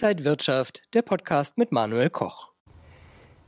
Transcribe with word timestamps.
Inside 0.00 0.24
Wirtschaft, 0.24 0.82
der 0.94 1.02
Podcast 1.02 1.58
mit 1.58 1.72
Manuel 1.72 2.08
Koch. 2.08 2.50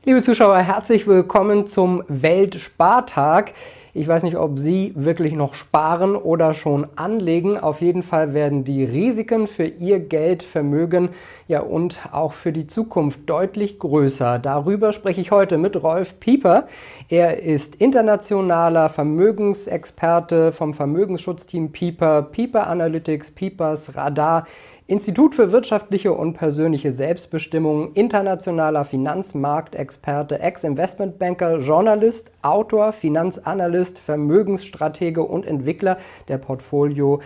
Liebe 0.04 0.20
Zuschauer, 0.20 0.58
herzlich 0.58 1.06
willkommen 1.06 1.68
zum 1.68 2.02
Weltspartag. 2.08 3.52
Ich 3.94 4.08
weiß 4.08 4.24
nicht, 4.24 4.36
ob 4.36 4.58
Sie 4.58 4.92
wirklich 4.96 5.34
noch 5.34 5.54
sparen 5.54 6.16
oder 6.16 6.52
schon 6.52 6.88
anlegen. 6.96 7.56
Auf 7.56 7.80
jeden 7.80 8.02
Fall 8.02 8.34
werden 8.34 8.64
die 8.64 8.82
Risiken 8.82 9.46
für 9.46 9.64
Ihr 9.64 10.00
Geld, 10.00 10.42
Vermögen 10.42 11.10
ja 11.46 11.60
und 11.60 12.00
auch 12.10 12.32
für 12.32 12.52
die 12.52 12.66
Zukunft 12.66 13.28
deutlich 13.30 13.78
größer. 13.78 14.40
Darüber 14.40 14.92
spreche 14.92 15.20
ich 15.20 15.30
heute 15.30 15.56
mit 15.56 15.80
Rolf 15.80 16.18
Pieper. 16.18 16.66
Er 17.08 17.44
ist 17.44 17.76
internationaler 17.76 18.88
Vermögensexperte 18.88 20.50
vom 20.50 20.74
Vermögensschutzteam 20.74 21.70
Pieper, 21.70 22.22
Pieper 22.22 22.66
Analytics, 22.66 23.30
Piepers 23.30 23.94
Radar. 23.94 24.46
Institut 24.90 25.36
für 25.36 25.52
wirtschaftliche 25.52 26.12
und 26.12 26.32
persönliche 26.32 26.90
Selbstbestimmung, 26.90 27.92
internationaler 27.92 28.84
Finanzmarktexperte, 28.84 30.40
Ex-Investmentbanker, 30.40 31.58
Journalist, 31.58 32.32
Autor, 32.42 32.92
Finanzanalyst, 32.92 34.00
Vermögensstratege 34.00 35.22
und 35.22 35.46
Entwickler 35.46 35.96
der 36.26 36.38
Portfolio 36.38 37.20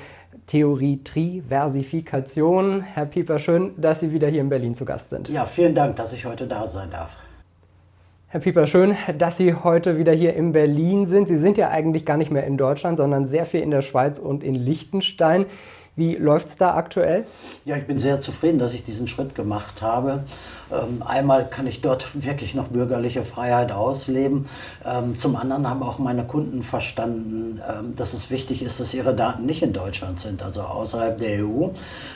Theorie 0.47 1.03
Triversifikation. 1.05 2.83
Herr 2.83 3.07
Pieper, 3.07 3.39
schön, 3.39 3.71
dass 3.79 4.01
Sie 4.01 4.13
wieder 4.13 4.29
hier 4.29 4.43
in 4.43 4.51
Berlin 4.51 4.75
zu 4.75 4.85
Gast 4.85 5.09
sind. 5.09 5.31
Ja, 5.31 5.47
vielen 5.47 5.75
Dank, 5.75 5.97
dass 5.97 6.13
ich 6.13 6.27
heute 6.27 6.47
da 6.47 6.69
sein 6.69 6.91
darf. 6.91 7.17
Herr 8.29 8.41
Pieper, 8.41 8.67
schön, 8.67 8.95
dass 9.17 9.39
Sie 9.39 9.55
heute 9.55 9.97
wieder 9.97 10.13
hier 10.13 10.35
in 10.35 10.53
Berlin 10.53 11.07
sind. 11.07 11.29
Sie 11.29 11.39
sind 11.39 11.57
ja 11.57 11.71
eigentlich 11.71 12.05
gar 12.05 12.19
nicht 12.19 12.31
mehr 12.31 12.45
in 12.47 12.59
Deutschland, 12.59 12.99
sondern 12.99 13.27
sehr 13.27 13.47
viel 13.47 13.61
in 13.61 13.71
der 13.71 13.81
Schweiz 13.81 14.19
und 14.19 14.45
in 14.45 14.53
Liechtenstein. 14.53 15.47
Wie 15.97 16.17
läuft 16.17 16.49
es 16.49 16.57
da 16.57 16.75
aktuell? 16.75 17.25
Ja, 17.65 17.77
ich 17.77 17.87
bin 17.87 17.99
sehr 17.99 18.19
zufrieden, 18.21 18.59
dass 18.59 18.73
ich 18.73 18.83
diesen 18.83 19.07
Schritt 19.07 19.37
gemacht 19.37 19.81
habe. 19.81 20.25
Ähm, 20.73 21.05
einmal 21.07 21.49
kann 21.49 21.69
ich 21.69 21.83
dort 21.83 22.25
wirklich 22.25 22.57
noch 22.57 22.67
bürgerliche 22.67 23.23
Freiheit 23.23 23.71
ausleben. 23.71 24.47
Ähm, 24.85 25.15
zum 25.15 25.37
anderen 25.37 25.71
haben 25.71 25.85
auch 25.85 26.01
meine 26.01 26.25
Kunden 26.25 26.65
verstanden, 26.65 27.61
ähm, 27.69 27.95
dass 27.95 28.13
es 28.13 28.29
wichtig 28.31 28.63
ist, 28.63 28.81
dass 28.81 28.93
ihre 28.93 29.15
Daten 29.15 29.47
nicht 29.47 29.63
in 29.63 29.73
Deutschland 29.73 30.19
sind, 30.19 30.43
also 30.43 30.63
außerhalb 30.63 31.17
der 31.19 31.47
EU. 31.47 31.69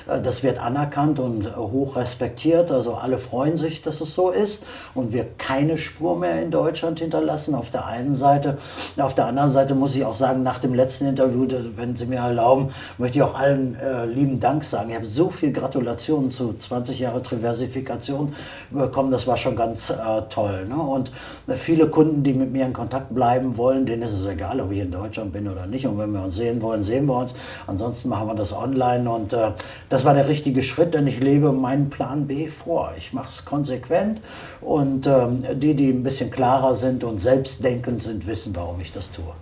Äh, 0.09 0.23
das 0.23 0.43
wird 0.43 0.59
anerkannt 0.59 1.21
und 1.21 1.57
hoch 1.57 1.95
respektiert. 1.95 2.73
Also 2.73 2.95
alle 2.95 3.19
freuen 3.19 3.57
sich, 3.57 3.83
dass 3.83 4.01
es 4.01 4.13
so 4.13 4.31
ist 4.31 4.67
und 4.95 5.13
wir 5.13 5.25
keine 5.39 5.79
Spur 5.79 6.19
mehr 6.19 6.43
in 6.43 6.51
Deutschland 6.51 6.99
hinterlassen. 6.99 7.55
Auf 7.55 7.71
der 7.71 7.87
einen 7.87 8.17
Seite. 8.17 8.59
Auf 8.97 9.15
der 9.15 9.27
anderen 9.27 9.51
Seite 9.51 9.77
muss 9.77 9.95
ich 9.95 10.05
auch 10.05 10.17
sagen, 10.17 10.43
nach 10.43 10.59
dem 10.59 10.75
letzten 10.75 11.07
Interview, 11.07 11.47
wenn 11.77 11.95
Sie 11.95 12.07
mir 12.07 12.19
erlauben, 12.19 12.71
möchte 12.99 13.19
ich 13.19 13.23
auch 13.23 13.39
allen 13.39 13.68
äh, 13.77 14.07
lieben 14.07 14.41
Dank 14.41 14.65
sagen. 14.65 14.91
Ich 14.91 14.97
habe 14.97 15.07
so 15.07 15.31
viel 15.31 15.53
Gratulationen 15.53 16.31
zu 16.31 16.53
20 16.53 16.99
Jahre 16.99 17.23
Triversifikation 17.23 18.35
bekommen. 18.71 19.11
Das 19.11 19.27
war 19.27 19.37
schon 19.37 19.57
ganz 19.57 19.91
äh, 19.91 19.95
toll. 20.29 20.67
Ne? 20.67 20.77
Und 20.77 21.13
viele 21.57 21.89
Kunden, 21.89 22.23
die 22.23 22.33
mit 22.33 22.53
mir 22.53 22.67
in 22.67 22.73
Kontakt 22.73 23.15
bleiben 23.15 23.57
wollen, 23.57 23.87
denen 23.87 24.03
ist 24.03 24.13
es 24.13 24.27
egal, 24.27 24.61
ob 24.61 24.73
ich 24.73 24.79
in 24.79 24.91
Deutschland 24.91 25.33
bin 25.33 25.49
oder 25.49 25.67
nicht. 25.67 25.87
Und 25.87 25.99
wenn 25.99 26.13
wir 26.13 26.23
uns 26.23 26.37
sehen 26.37 26.63
wollen, 26.63 26.83
sehen 26.83 27.07
wir 27.07 27.19
uns. 27.19 27.35
Ansonsten 27.67 28.09
machen 28.09 28.27
wir 28.27 28.35
das 28.35 28.53
online. 28.53 29.11
Und 29.11 29.33
äh, 29.33 29.53
das 29.89 30.05
war 30.05 30.15
der 30.15 30.29
richtige 30.29 30.63
Schritt, 30.63 30.95
denn 30.95 31.07
ich 31.07 31.21
lebe 31.21 31.53
meinen 31.53 31.91
Plan 31.91 32.27
B 32.27 32.49
vor. 32.49 32.93
Ich 32.97 33.13
mache 33.13 33.29
es 33.29 33.45
konsequent. 33.45 34.21
Und 34.61 35.07
ähm, 35.07 35.43
die, 35.61 35.75
die 35.75 35.91
ein 35.91 36.03
bisschen 36.03 36.31
klarer 36.31 36.75
sind 36.75 37.05
und 37.05 37.19
selbstdenkend 37.19 38.03
sind, 38.03 38.27
wissen, 38.27 38.55
warum 38.55 38.81
ich 38.81 38.93
das 38.93 39.11
tue. 39.11 39.33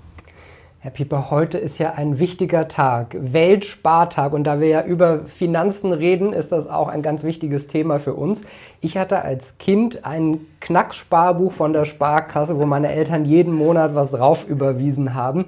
Herr 0.87 0.92
Pieper, 0.92 1.33
heute 1.33 1.59
ist 1.59 1.81
ja 1.81 1.95
ein 1.95 2.20
wichtiger 2.20 2.69
Tag, 2.69 3.17
Weltspartag. 3.19 4.33
Und 4.33 4.45
da 4.45 4.61
wir 4.61 4.69
ja 4.69 4.84
über 4.84 5.25
Finanzen 5.27 5.92
reden, 5.92 6.33
ist 6.33 6.53
das 6.53 6.69
auch 6.69 6.87
ein 6.87 7.03
ganz 7.03 7.25
wichtiges 7.25 7.67
Thema 7.67 7.98
für 7.98 8.15
uns. 8.15 8.42
Ich 8.81 8.97
hatte 8.97 9.23
als 9.23 9.59
Kind 9.59 10.07
ein 10.07 10.39
Knacksparbuch 10.61 11.51
von 11.51 11.73
der 11.73 11.86
Sparkasse, 11.86 12.57
wo 12.57 12.67
meine 12.67 12.92
Eltern 12.92 13.24
jeden 13.24 13.52
Monat 13.52 13.97
was 13.97 14.13
drauf 14.13 14.48
überwiesen 14.48 15.14
haben. 15.14 15.47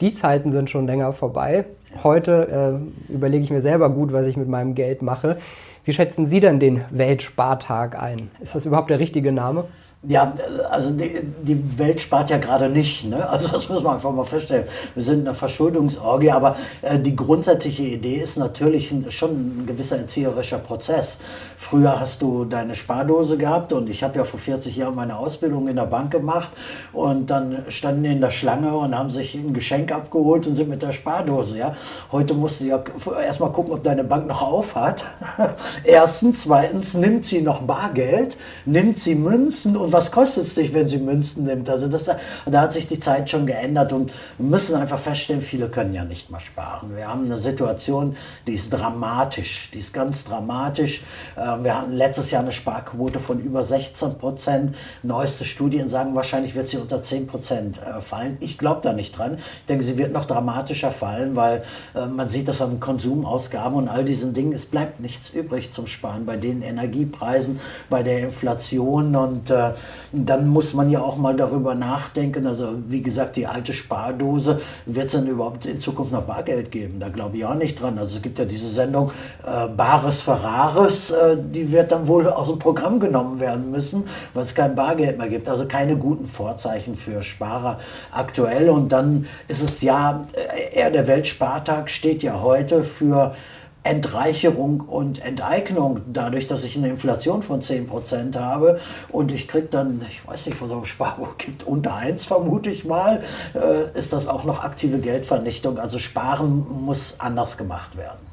Die 0.00 0.12
Zeiten 0.12 0.50
sind 0.50 0.70
schon 0.70 0.88
länger 0.88 1.12
vorbei. 1.12 1.66
Heute 2.02 2.80
äh, 3.08 3.12
überlege 3.12 3.44
ich 3.44 3.52
mir 3.52 3.60
selber 3.60 3.90
gut, 3.90 4.12
was 4.12 4.26
ich 4.26 4.36
mit 4.36 4.48
meinem 4.48 4.74
Geld 4.74 5.02
mache. 5.02 5.36
Wie 5.84 5.92
schätzen 5.92 6.26
Sie 6.26 6.40
denn 6.40 6.58
den 6.58 6.82
Weltspartag 6.90 7.96
ein? 7.96 8.28
Ist 8.40 8.56
das 8.56 8.66
überhaupt 8.66 8.90
der 8.90 8.98
richtige 8.98 9.30
Name? 9.30 9.66
Ja, 10.08 10.32
also 10.70 10.92
die, 10.92 11.10
die, 11.42 11.78
Welt 11.78 12.00
spart 12.00 12.30
ja 12.30 12.38
gerade 12.38 12.70
nicht. 12.70 13.04
Ne? 13.04 13.28
Also 13.28 13.48
das 13.48 13.68
muss 13.68 13.82
man 13.82 13.96
einfach 13.96 14.10
mal 14.10 14.24
feststellen. 14.24 14.64
Wir 14.94 15.02
sind 15.02 15.26
eine 15.26 15.34
Verschuldungsorgie, 15.34 16.30
aber 16.30 16.56
äh, 16.80 16.98
die 16.98 17.14
grundsätzliche 17.14 17.82
Idee 17.82 18.14
ist 18.14 18.38
natürlich 18.38 18.92
ein, 18.92 19.10
schon 19.10 19.32
ein 19.32 19.66
gewisser 19.66 19.98
erzieherischer 19.98 20.56
Prozess. 20.56 21.20
Früher 21.58 22.00
hast 22.00 22.22
du 22.22 22.46
deine 22.46 22.76
Spardose 22.76 23.36
gehabt 23.36 23.74
und 23.74 23.90
ich 23.90 24.02
habe 24.02 24.16
ja 24.16 24.24
vor 24.24 24.40
40 24.40 24.74
Jahren 24.74 24.94
meine 24.94 25.18
Ausbildung 25.18 25.68
in 25.68 25.76
der 25.76 25.84
Bank 25.84 26.12
gemacht 26.12 26.50
und 26.94 27.28
dann 27.28 27.66
standen 27.68 28.04
die 28.04 28.12
in 28.12 28.22
der 28.22 28.30
Schlange 28.30 28.74
und 28.74 28.96
haben 28.96 29.10
sich 29.10 29.34
ein 29.34 29.52
Geschenk 29.52 29.92
abgeholt 29.92 30.46
und 30.46 30.54
sind 30.54 30.70
mit 30.70 30.80
der 30.80 30.92
Spardose. 30.92 31.58
Ja? 31.58 31.76
Heute 32.10 32.32
musst 32.32 32.62
du 32.62 32.64
ja 32.64 32.82
erstmal 33.22 33.52
gucken, 33.52 33.74
ob 33.74 33.82
deine 33.82 34.04
Bank 34.04 34.26
noch 34.26 34.40
auf 34.40 34.76
hat. 34.76 35.04
Erstens, 35.84 36.40
zweitens 36.40 36.94
nimmt 36.94 37.26
sie 37.26 37.42
noch 37.42 37.60
Bargeld, 37.60 38.38
nimmt 38.64 38.96
sie 38.96 39.14
Münzen 39.14 39.76
und 39.76 39.89
was 39.92 40.10
kostet 40.10 40.44
es 40.44 40.54
dich, 40.54 40.72
wenn 40.74 40.88
sie 40.88 40.98
Münzen 40.98 41.44
nimmt? 41.44 41.68
Also 41.68 41.88
das, 41.88 42.10
da 42.46 42.60
hat 42.60 42.72
sich 42.72 42.86
die 42.86 43.00
Zeit 43.00 43.30
schon 43.30 43.46
geändert 43.46 43.92
und 43.92 44.12
wir 44.38 44.46
müssen 44.46 44.76
einfach 44.76 44.98
feststellen, 44.98 45.42
viele 45.42 45.68
können 45.68 45.94
ja 45.94 46.04
nicht 46.04 46.30
mal 46.30 46.40
sparen. 46.40 46.96
Wir 46.96 47.08
haben 47.08 47.24
eine 47.24 47.38
Situation, 47.38 48.16
die 48.46 48.54
ist 48.54 48.70
dramatisch, 48.70 49.70
die 49.74 49.78
ist 49.78 49.92
ganz 49.92 50.24
dramatisch. 50.24 51.02
Ähm, 51.36 51.64
wir 51.64 51.76
hatten 51.76 51.92
letztes 51.92 52.30
Jahr 52.30 52.42
eine 52.42 52.52
Sparquote 52.52 53.20
von 53.20 53.40
über 53.40 53.64
16 53.64 54.18
Prozent. 54.18 54.76
Neueste 55.02 55.44
Studien 55.44 55.88
sagen, 55.88 56.14
wahrscheinlich 56.14 56.54
wird 56.54 56.68
sie 56.68 56.78
unter 56.78 57.02
10 57.02 57.26
Prozent 57.26 57.78
äh, 57.78 58.00
fallen. 58.00 58.36
Ich 58.40 58.58
glaube 58.58 58.80
da 58.82 58.92
nicht 58.92 59.16
dran. 59.16 59.38
Ich 59.38 59.66
denke, 59.66 59.84
sie 59.84 59.98
wird 59.98 60.12
noch 60.12 60.26
dramatischer 60.26 60.90
fallen, 60.90 61.36
weil 61.36 61.62
äh, 61.94 62.06
man 62.06 62.28
sieht 62.28 62.48
das 62.48 62.60
an 62.62 62.80
Konsumausgaben 62.80 63.76
und 63.76 63.88
all 63.88 64.04
diesen 64.04 64.32
Dingen. 64.32 64.52
Es 64.52 64.66
bleibt 64.66 65.00
nichts 65.00 65.30
übrig 65.30 65.72
zum 65.72 65.86
Sparen 65.86 66.26
bei 66.26 66.36
den 66.36 66.62
Energiepreisen, 66.62 67.60
bei 67.88 68.02
der 68.02 68.20
Inflation 68.20 69.16
und 69.16 69.50
äh, 69.50 69.72
dann 70.12 70.48
muss 70.48 70.74
man 70.74 70.90
ja 70.90 71.00
auch 71.00 71.16
mal 71.16 71.36
darüber 71.36 71.74
nachdenken. 71.74 72.46
Also 72.46 72.74
wie 72.88 73.02
gesagt, 73.02 73.36
die 73.36 73.46
alte 73.46 73.72
Spardose, 73.72 74.60
wird 74.86 75.06
es 75.06 75.12
denn 75.12 75.26
überhaupt 75.26 75.66
in 75.66 75.78
Zukunft 75.78 76.12
noch 76.12 76.22
Bargeld 76.22 76.70
geben? 76.70 77.00
Da 77.00 77.08
glaube 77.08 77.36
ich 77.36 77.44
auch 77.44 77.54
nicht 77.54 77.80
dran. 77.80 77.98
Also 77.98 78.16
es 78.16 78.22
gibt 78.22 78.38
ja 78.38 78.44
diese 78.44 78.68
Sendung 78.68 79.12
äh, 79.46 79.68
Bares 79.68 80.20
Ferraris, 80.20 81.10
äh, 81.10 81.36
die 81.38 81.70
wird 81.72 81.92
dann 81.92 82.08
wohl 82.08 82.28
aus 82.28 82.48
dem 82.48 82.58
Programm 82.58 83.00
genommen 83.00 83.40
werden 83.40 83.70
müssen, 83.70 84.04
weil 84.34 84.42
es 84.42 84.54
kein 84.54 84.74
Bargeld 84.74 85.18
mehr 85.18 85.28
gibt. 85.28 85.48
Also 85.48 85.66
keine 85.66 85.96
guten 85.96 86.28
Vorzeichen 86.28 86.96
für 86.96 87.22
Sparer 87.22 87.78
aktuell. 88.12 88.70
Und 88.70 88.90
dann 88.90 89.26
ist 89.48 89.62
es 89.62 89.80
ja, 89.82 90.24
äh, 90.32 90.78
eher 90.78 90.90
der 90.90 91.06
Weltspartag 91.06 91.90
steht 91.90 92.22
ja 92.22 92.40
heute 92.40 92.84
für 92.84 93.34
Entreicherung 93.82 94.80
und 94.80 95.24
Enteignung, 95.24 96.00
dadurch, 96.12 96.46
dass 96.46 96.64
ich 96.64 96.76
eine 96.76 96.88
Inflation 96.88 97.42
von 97.42 97.62
10% 97.62 98.38
habe 98.38 98.78
und 99.08 99.32
ich 99.32 99.48
kriege 99.48 99.68
dann, 99.70 100.02
ich 100.08 100.26
weiß 100.26 100.46
nicht, 100.46 100.60
was 100.60 100.68
es 100.68 100.74
auf 100.74 100.86
Sparbuch 100.86 101.38
gibt, 101.38 101.62
unter 101.62 101.94
1 101.94 102.24
vermute 102.24 102.70
ich 102.70 102.84
mal, 102.84 103.22
äh, 103.54 103.98
ist 103.98 104.12
das 104.12 104.26
auch 104.28 104.44
noch 104.44 104.62
aktive 104.64 104.98
Geldvernichtung. 104.98 105.78
Also 105.78 105.98
Sparen 105.98 106.66
muss 106.84 107.20
anders 107.20 107.56
gemacht 107.56 107.96
werden. 107.96 108.30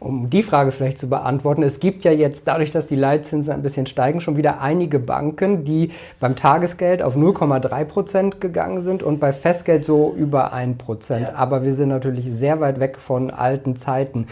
Um 0.00 0.30
die 0.30 0.44
Frage 0.44 0.70
vielleicht 0.70 1.00
zu 1.00 1.08
beantworten, 1.08 1.64
es 1.64 1.80
gibt 1.80 2.04
ja 2.04 2.12
jetzt 2.12 2.46
dadurch, 2.46 2.70
dass 2.70 2.86
die 2.86 2.94
Leitzinsen 2.94 3.52
ein 3.52 3.62
bisschen 3.62 3.86
steigen, 3.86 4.20
schon 4.20 4.36
wieder 4.36 4.60
einige 4.60 5.00
Banken, 5.00 5.64
die 5.64 5.90
beim 6.20 6.36
Tagesgeld 6.36 7.02
auf 7.02 7.16
0,3 7.16 7.84
Prozent 7.84 8.40
gegangen 8.40 8.80
sind 8.80 9.02
und 9.02 9.18
bei 9.18 9.32
Festgeld 9.32 9.84
so 9.84 10.14
über 10.16 10.52
1 10.52 10.78
Prozent. 10.78 11.28
Ja. 11.28 11.34
Aber 11.34 11.64
wir 11.64 11.74
sind 11.74 11.88
natürlich 11.88 12.26
sehr 12.30 12.60
weit 12.60 12.78
weg 12.78 12.98
von 12.98 13.30
alten 13.30 13.74
Zeiten. 13.74 14.28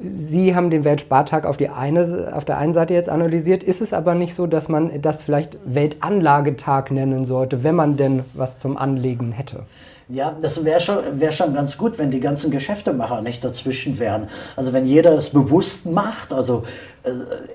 Sie 0.00 0.54
haben 0.54 0.70
den 0.70 0.84
Weltspartag 0.84 1.44
auf, 1.44 1.56
die 1.56 1.70
eine, 1.70 2.32
auf 2.32 2.44
der 2.44 2.58
einen 2.58 2.72
Seite 2.72 2.94
jetzt 2.94 3.08
analysiert. 3.08 3.64
Ist 3.64 3.80
es 3.80 3.92
aber 3.92 4.14
nicht 4.14 4.34
so, 4.34 4.46
dass 4.46 4.68
man 4.68 5.02
das 5.02 5.22
vielleicht 5.24 5.58
Weltanlagetag 5.64 6.92
nennen 6.92 7.24
sollte, 7.24 7.64
wenn 7.64 7.74
man 7.74 7.96
denn 7.96 8.24
was 8.34 8.60
zum 8.60 8.76
Anlegen 8.76 9.32
hätte? 9.32 9.64
Ja, 10.10 10.34
das 10.40 10.64
wäre 10.64 10.80
schon, 10.80 11.20
wär 11.20 11.32
schon 11.32 11.52
ganz 11.52 11.76
gut, 11.76 11.98
wenn 11.98 12.10
die 12.10 12.20
ganzen 12.20 12.50
Geschäftemacher 12.50 13.20
nicht 13.20 13.44
dazwischen 13.44 13.98
wären. 13.98 14.28
Also 14.56 14.72
wenn 14.72 14.86
jeder 14.86 15.12
es 15.12 15.28
bewusst 15.28 15.84
macht, 15.84 16.32
also 16.32 16.62
äh, 17.02 17.10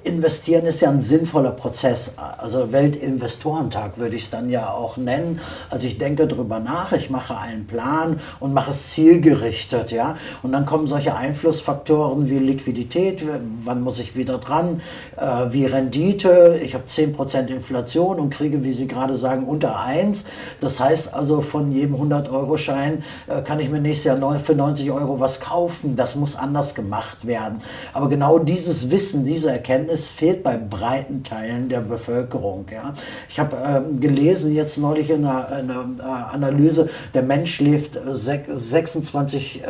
investieren 0.07 0.67
ist 0.67 0.79
ja 0.79 0.91
ein 0.91 0.99
sinnvoller 1.01 1.49
Prozess. 1.49 2.13
Also 2.37 2.71
Weltinvestorentag 2.71 3.97
würde 3.97 4.17
ich 4.17 4.25
es 4.25 4.29
dann 4.29 4.51
ja 4.51 4.69
auch 4.69 4.97
nennen. 4.97 5.39
Also 5.71 5.87
ich 5.87 5.97
denke 5.97 6.27
darüber 6.27 6.59
nach, 6.59 6.91
ich 6.91 7.09
mache 7.09 7.35
einen 7.35 7.65
Plan 7.65 8.19
und 8.39 8.53
mache 8.53 8.69
es 8.69 8.91
zielgerichtet, 8.91 9.91
ja. 9.91 10.15
Und 10.43 10.51
dann 10.51 10.67
kommen 10.67 10.85
solche 10.85 11.15
Einflussfaktoren 11.15 12.29
wie 12.29 12.37
Liquidität, 12.37 13.23
wann 13.63 13.81
muss 13.81 13.97
ich 13.97 14.15
wieder 14.15 14.37
dran, 14.37 14.79
äh, 15.17 15.51
wie 15.51 15.65
Rendite, 15.65 16.59
ich 16.63 16.75
habe 16.75 16.85
10% 16.85 17.47
Inflation 17.47 18.19
und 18.19 18.29
kriege, 18.29 18.63
wie 18.63 18.73
Sie 18.73 18.87
gerade 18.87 19.15
sagen, 19.15 19.45
unter 19.47 19.79
1. 19.79 20.25
Das 20.61 20.79
heißt 20.79 21.15
also 21.15 21.41
von 21.41 21.71
jedem 21.71 21.95
100 21.95 22.29
Euro 22.29 22.42
90-Euro-Schein 22.43 23.03
äh, 23.27 23.41
kann 23.41 23.59
ich 23.59 23.69
mir 23.69 23.79
nächstes 23.79 24.05
Jahr 24.05 24.39
für 24.39 24.55
90 24.55 24.91
Euro 24.91 25.19
was 25.19 25.39
kaufen. 25.39 25.95
Das 25.95 26.15
muss 26.15 26.35
anders 26.35 26.75
gemacht 26.75 27.25
werden. 27.25 27.59
Aber 27.93 28.09
genau 28.09 28.39
dieses 28.39 28.91
Wissen, 28.91 29.25
diese 29.25 29.51
Erkenntnis 29.51 30.07
fehlt 30.07 30.43
bei 30.43 30.57
breiten 30.57 31.23
Teilen 31.23 31.69
der 31.69 31.81
Bevölkerung. 31.81 32.65
Ja. 32.71 32.93
Ich 33.29 33.39
habe 33.39 33.55
äh, 33.57 33.99
gelesen 33.99 34.53
jetzt 34.53 34.77
neulich 34.77 35.09
in 35.09 35.25
einer, 35.25 35.59
in 35.59 35.71
einer, 35.71 35.85
äh, 35.99 36.33
Analyse, 36.33 36.89
der 37.13 37.23
Mensch 37.23 37.59
lebt 37.59 37.99
26 38.05 39.61
äh, 39.61 39.67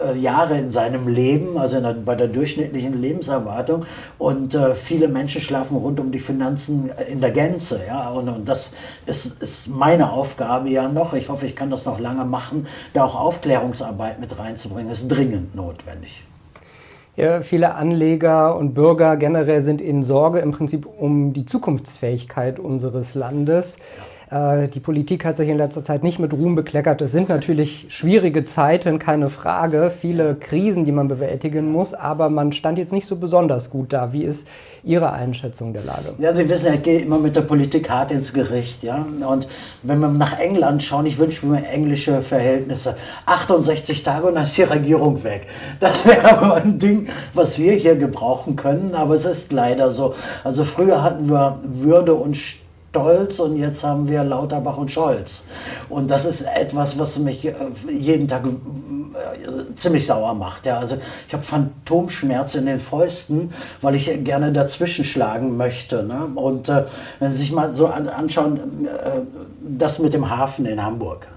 äh, 0.00 0.16
Jahre 0.18 0.58
in 0.58 0.70
seinem 0.70 1.08
Leben, 1.08 1.58
also 1.58 1.80
der, 1.80 1.94
bei 1.94 2.14
der 2.14 2.28
durchschnittlichen 2.28 3.00
Lebenserwartung. 3.00 3.84
Und 4.18 4.54
äh, 4.54 4.74
viele 4.74 5.08
Menschen 5.08 5.40
schlafen 5.40 5.76
rund 5.76 6.00
um 6.00 6.12
die 6.12 6.18
Finanzen 6.18 6.90
in 7.10 7.20
der 7.20 7.30
Gänze. 7.30 7.80
Ja. 7.86 8.10
Und, 8.10 8.28
und 8.28 8.48
das 8.48 8.72
ist, 9.06 9.42
ist 9.42 9.68
meine 9.68 10.12
Aufgabe 10.12 10.68
ja 10.68 10.88
noch. 10.88 11.14
Ich 11.14 11.28
hoffe, 11.28 11.46
ich 11.46 11.56
kann 11.56 11.70
das 11.70 11.79
noch 11.86 11.98
lange 11.98 12.24
machen, 12.24 12.66
da 12.94 13.04
auch 13.04 13.14
Aufklärungsarbeit 13.14 14.20
mit 14.20 14.38
reinzubringen. 14.38 14.88
Das 14.88 15.00
ist 15.02 15.08
dringend 15.08 15.54
notwendig. 15.54 16.24
Ja, 17.16 17.42
viele 17.42 17.74
Anleger 17.74 18.56
und 18.56 18.72
Bürger 18.72 19.16
generell 19.16 19.62
sind 19.62 19.80
in 19.80 20.02
Sorge 20.02 20.38
im 20.38 20.52
Prinzip 20.52 20.86
um 20.86 21.32
die 21.32 21.44
Zukunftsfähigkeit 21.44 22.58
unseres 22.58 23.14
Landes. 23.14 23.78
Äh, 24.30 24.68
die 24.68 24.80
Politik 24.80 25.24
hat 25.24 25.36
sich 25.36 25.48
in 25.48 25.58
letzter 25.58 25.82
Zeit 25.82 26.02
nicht 26.02 26.18
mit 26.18 26.32
Ruhm 26.32 26.54
bekleckert. 26.54 27.02
Es 27.02 27.12
sind 27.12 27.28
natürlich 27.28 27.86
schwierige 27.88 28.44
Zeiten, 28.44 28.98
keine 28.98 29.28
Frage, 29.28 29.90
viele 29.90 30.36
Krisen, 30.36 30.84
die 30.84 30.92
man 30.92 31.08
bewältigen 31.08 31.72
muss, 31.72 31.94
aber 31.94 32.30
man 32.30 32.52
stand 32.52 32.78
jetzt 32.78 32.92
nicht 32.92 33.06
so 33.06 33.16
besonders 33.16 33.70
gut 33.70 33.92
da. 33.92 34.12
Wie 34.12 34.24
ist 34.24 34.46
Ihre 34.82 35.12
Einschätzung 35.12 35.72
der 35.72 35.82
Lage? 35.82 36.14
Ja, 36.18 36.32
Sie 36.32 36.48
wissen, 36.48 36.72
ich 36.74 36.82
gehe 36.82 37.00
immer 37.00 37.18
mit 37.18 37.36
der 37.36 37.42
Politik 37.42 37.90
hart 37.90 38.12
ins 38.12 38.32
Gericht. 38.32 38.82
Ja? 38.82 39.04
Und 39.28 39.48
wenn 39.82 39.98
wir 39.98 40.08
nach 40.08 40.38
England 40.38 40.82
schauen, 40.82 41.06
ich 41.06 41.18
wünsche 41.18 41.44
mir 41.46 41.66
englische 41.66 42.22
Verhältnisse. 42.22 42.96
68 43.26 44.02
Tage 44.02 44.28
und 44.28 44.36
dann 44.36 44.44
ist 44.44 44.56
die 44.56 44.62
Regierung 44.62 45.22
weg. 45.24 45.48
Das 45.80 46.06
wäre 46.06 46.38
aber 46.38 46.54
ein 46.56 46.78
Ding, 46.78 47.08
was 47.34 47.58
wir 47.58 47.72
hier 47.72 47.96
gebrauchen 47.96 48.56
können, 48.56 48.94
aber 48.94 49.14
es 49.14 49.24
ist 49.24 49.52
leider 49.52 49.90
so. 49.90 50.14
Also 50.44 50.64
früher 50.64 51.02
hatten 51.02 51.28
wir 51.28 51.58
Würde 51.64 52.14
und 52.14 52.36
Stolz 52.90 53.38
und 53.38 53.56
jetzt 53.56 53.84
haben 53.84 54.08
wir 54.08 54.24
Lauterbach 54.24 54.76
und 54.76 54.90
Scholz. 54.90 55.46
Und 55.88 56.10
das 56.10 56.24
ist 56.24 56.42
etwas, 56.42 56.98
was 56.98 57.18
mich 57.20 57.46
äh, 57.46 57.54
jeden 57.88 58.26
Tag 58.26 58.42
äh, 58.44 59.74
ziemlich 59.76 60.06
sauer 60.06 60.34
macht. 60.34 60.66
Ja. 60.66 60.78
Also 60.78 60.96
ich 61.28 61.32
habe 61.32 61.44
Phantomschmerz 61.44 62.56
in 62.56 62.66
den 62.66 62.80
Fäusten, 62.80 63.52
weil 63.80 63.94
ich 63.94 64.24
gerne 64.24 64.50
dazwischen 64.50 65.04
schlagen 65.04 65.56
möchte. 65.56 66.02
Ne? 66.02 66.32
Und 66.34 66.68
äh, 66.68 66.84
wenn 67.20 67.30
Sie 67.30 67.36
sich 67.36 67.52
mal 67.52 67.72
so 67.72 67.86
anschauen, 67.86 68.88
äh, 68.88 69.20
das 69.62 70.00
mit 70.00 70.12
dem 70.12 70.28
Hafen 70.28 70.66
in 70.66 70.82
Hamburg 70.82 71.28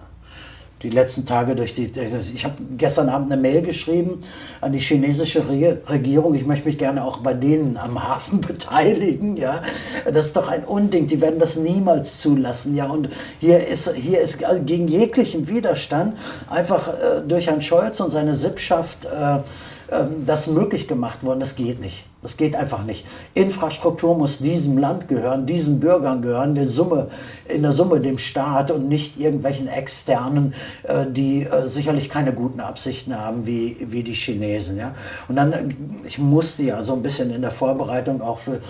die 0.83 0.89
letzten 0.89 1.25
Tage 1.25 1.55
durch 1.55 1.73
die. 1.75 1.89
Ich 2.35 2.43
habe 2.43 2.55
gestern 2.77 3.09
Abend 3.09 3.31
eine 3.31 3.41
Mail 3.41 3.61
geschrieben 3.61 4.21
an 4.59 4.73
die 4.73 4.79
chinesische 4.79 5.43
Regierung. 5.47 6.35
Ich 6.35 6.45
möchte 6.45 6.65
mich 6.65 6.77
gerne 6.77 7.05
auch 7.05 7.17
bei 7.17 7.33
denen 7.33 7.77
am 7.77 8.03
Hafen 8.03 8.41
beteiligen. 8.47 9.37
Ja, 9.37 9.63
das 10.05 10.27
ist 10.27 10.35
doch 10.35 10.49
ein 10.49 10.65
Unding. 10.65 11.07
Die 11.07 11.21
werden 11.21 11.39
das 11.39 11.55
niemals 11.55 12.19
zulassen. 12.19 12.75
Ja, 12.75 12.87
und 12.87 13.09
hier 13.39 13.65
ist 13.65 13.93
hier 13.93 14.19
ist 14.19 14.43
gegen 14.65 14.87
jeglichen 14.87 15.47
Widerstand 15.47 16.17
einfach 16.49 16.89
äh, 16.89 17.21
durch 17.25 17.47
Herrn 17.47 17.61
Scholz 17.61 17.99
und 18.01 18.09
seine 18.09 18.35
Sippschaft 18.35 19.05
äh, 19.05 19.39
ähm, 19.89 20.25
das 20.25 20.47
möglich 20.47 20.87
gemacht 20.87 21.23
worden. 21.23 21.39
Das 21.39 21.55
geht 21.55 21.79
nicht. 21.79 22.05
Das 22.23 22.37
geht 22.37 22.55
einfach 22.55 22.83
nicht. 22.83 23.05
Infrastruktur 23.33 24.17
muss 24.17 24.39
diesem 24.39 24.77
Land 24.77 25.09
gehören, 25.09 25.45
diesen 25.45 25.81
Bürgern 25.81 26.21
gehören, 26.21 26.55
der 26.55 26.67
Summe, 26.67 27.09
in 27.47 27.61
der 27.61 27.73
Summe 27.73 27.99
dem 27.99 28.17
Staat 28.17 28.71
und 28.71 28.87
nicht 28.87 29.19
irgendwelchen 29.19 29.67
Externen, 29.67 30.53
äh, 30.83 31.05
die 31.05 31.43
äh, 31.43 31.67
sicherlich 31.67 32.09
keine 32.09 32.33
guten 32.33 32.61
Absichten 32.61 33.19
haben 33.19 33.45
wie, 33.45 33.77
wie 33.89 34.03
die 34.03 34.13
Chinesen. 34.13 34.77
Ja? 34.77 34.93
Und 35.27 35.35
dann, 35.35 35.75
ich 36.05 36.17
musste 36.17 36.63
ja 36.63 36.81
so 36.81 36.93
ein 36.93 37.03
bisschen 37.03 37.29
in 37.29 37.41
der 37.41 37.51
Vorbereitung 37.51 38.21
auch 38.21 38.39
für 38.39 38.61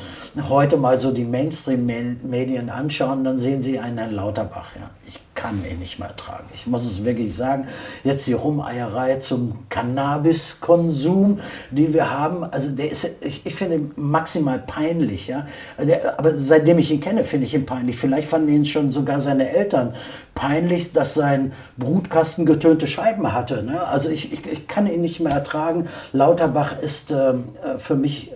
heute 0.50 0.78
mal 0.78 0.98
so 0.98 1.12
die 1.12 1.24
Mainstream-Medien 1.24 2.72
anschauen, 2.72 3.24
dann 3.24 3.38
sehen 3.38 3.62
Sie 3.62 3.78
einen 3.78 4.00
Herrn 4.00 4.16
Lauterbach. 4.16 4.76
Ja? 4.76 4.90
Ich 5.08 5.20
kann 5.36 5.64
ihn 5.70 5.80
nicht 5.80 6.00
mehr 6.00 6.10
ertragen. 6.10 6.46
Ich 6.54 6.68
muss 6.68 6.86
es 6.86 7.04
wirklich 7.04 7.36
sagen. 7.36 7.68
Jetzt 8.04 8.28
die 8.28 8.34
Rumeierei 8.34 9.16
zum 9.18 9.68
Cannabiskonsum, 9.70 11.40
die 11.72 11.94
wir 11.94 12.12
haben, 12.12 12.44
also 12.44 12.70
der 12.70 12.92
ist, 12.92 13.10
ich, 13.22 13.43
ich 13.44 13.56
finde 13.56 13.76
ihn 13.76 13.92
maximal 13.96 14.60
peinlich. 14.60 15.28
Ja? 15.28 15.46
Der, 15.78 16.18
aber 16.18 16.36
seitdem 16.36 16.80
ich 16.80 16.92
ihn 16.92 17.00
kenne, 17.00 17.24
finde 17.24 17.46
ich 17.46 17.54
ihn 17.54 17.66
peinlich. 17.66 17.98
Vielleicht 17.98 18.30
fanden 18.30 18.50
ihn 18.50 18.66
schon 18.66 18.92
sogar 18.92 19.20
seine 19.20 19.50
Eltern 19.50 19.94
peinlich, 20.34 20.94
dass 20.94 21.14
sein 21.14 21.54
Brutkasten 21.78 22.46
getönte 22.46 22.88
Scheiben 22.88 23.34
hatte. 23.34 23.64
Ne? 23.64 23.86
Also 23.88 24.10
ich, 24.10 24.34
ich, 24.34 24.46
ich, 24.46 24.68
kann 24.68 24.88
ihn 24.88 25.02
nicht 25.02 25.20
mehr 25.20 25.34
ertragen. 25.34 25.88
Lauterbach 26.12 26.80
ist 26.80 27.12
ähm, 27.12 27.46
äh, 27.64 27.78
für 27.80 27.96
mich 27.96 28.32
äh, 28.32 28.36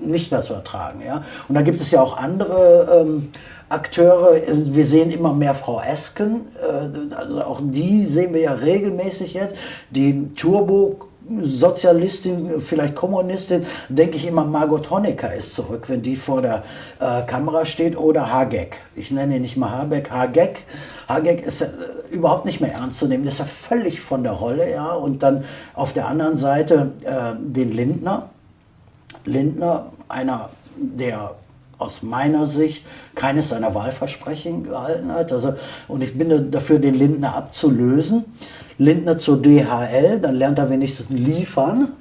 nicht 0.00 0.30
mehr 0.30 0.42
zu 0.42 0.54
ertragen. 0.54 1.02
Ja? 1.04 1.24
Und 1.48 1.54
da 1.54 1.62
gibt 1.62 1.80
es 1.80 1.90
ja 1.90 2.00
auch 2.00 2.16
andere 2.16 3.00
ähm, 3.00 3.28
Akteure. 3.68 4.40
Wir 4.46 4.84
sehen 4.84 5.10
immer 5.10 5.34
mehr 5.34 5.54
Frau 5.54 5.80
Esken. 5.80 6.46
Äh, 6.56 7.14
also 7.14 7.42
auch 7.42 7.60
die 7.62 8.06
sehen 8.06 8.32
wir 8.32 8.40
ja 8.40 8.52
regelmäßig 8.52 9.34
jetzt. 9.34 9.56
Die 9.90 10.34
Turbo 10.34 11.07
Sozialistin, 11.42 12.60
vielleicht 12.60 12.94
Kommunistin, 12.94 13.66
denke 13.88 14.16
ich 14.16 14.26
immer, 14.26 14.44
Margot 14.44 14.90
Honecker 14.90 15.34
ist 15.34 15.54
zurück, 15.54 15.88
wenn 15.88 16.02
die 16.02 16.16
vor 16.16 16.42
der 16.42 16.62
äh, 17.00 17.22
Kamera 17.22 17.64
steht, 17.64 17.96
oder 17.98 18.32
Hageck. 18.32 18.80
Ich 18.94 19.10
nenne 19.10 19.36
ihn 19.36 19.42
nicht 19.42 19.56
mal 19.56 19.70
Habeck, 19.70 20.10
Hageck. 20.10 20.64
Hageck 21.08 21.46
ist 21.46 21.62
äh, 21.62 21.68
überhaupt 22.10 22.46
nicht 22.46 22.60
mehr 22.60 22.72
ernst 22.72 22.98
zu 22.98 23.08
nehmen, 23.08 23.24
das 23.24 23.34
ist 23.34 23.40
ja 23.40 23.44
völlig 23.44 24.00
von 24.00 24.22
der 24.22 24.32
Rolle, 24.32 24.70
ja. 24.70 24.92
Und 24.92 25.22
dann 25.22 25.44
auf 25.74 25.92
der 25.92 26.08
anderen 26.08 26.36
Seite 26.36 26.92
äh, 27.04 27.34
den 27.38 27.72
Lindner, 27.72 28.30
Lindner, 29.24 29.92
einer 30.08 30.50
der 30.76 31.34
aus 31.78 32.02
meiner 32.02 32.44
Sicht 32.44 32.84
keines 33.14 33.50
seiner 33.50 33.74
Wahlversprechen 33.74 34.64
gehalten 34.64 35.12
hat. 35.12 35.32
Also, 35.32 35.54
und 35.86 36.02
ich 36.02 36.18
bin 36.18 36.50
dafür, 36.50 36.78
den 36.78 36.94
Lindner 36.94 37.34
abzulösen. 37.36 38.24
Lindner 38.78 39.18
zur 39.18 39.42
DHL, 39.42 40.20
dann 40.20 40.36
lernt 40.36 40.58
er 40.58 40.70
wenigstens 40.70 41.08
liefern. 41.10 41.92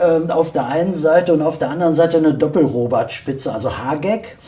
Ähm, 0.00 0.30
auf 0.30 0.52
der 0.52 0.66
einen 0.66 0.94
Seite 0.94 1.32
und 1.32 1.42
auf 1.42 1.58
der 1.58 1.70
anderen 1.70 1.94
Seite 1.94 2.16
eine 2.16 2.34
Doppel-Robert-Spitze, 2.34 3.52
also 3.52 3.76
Hageck 3.78 4.38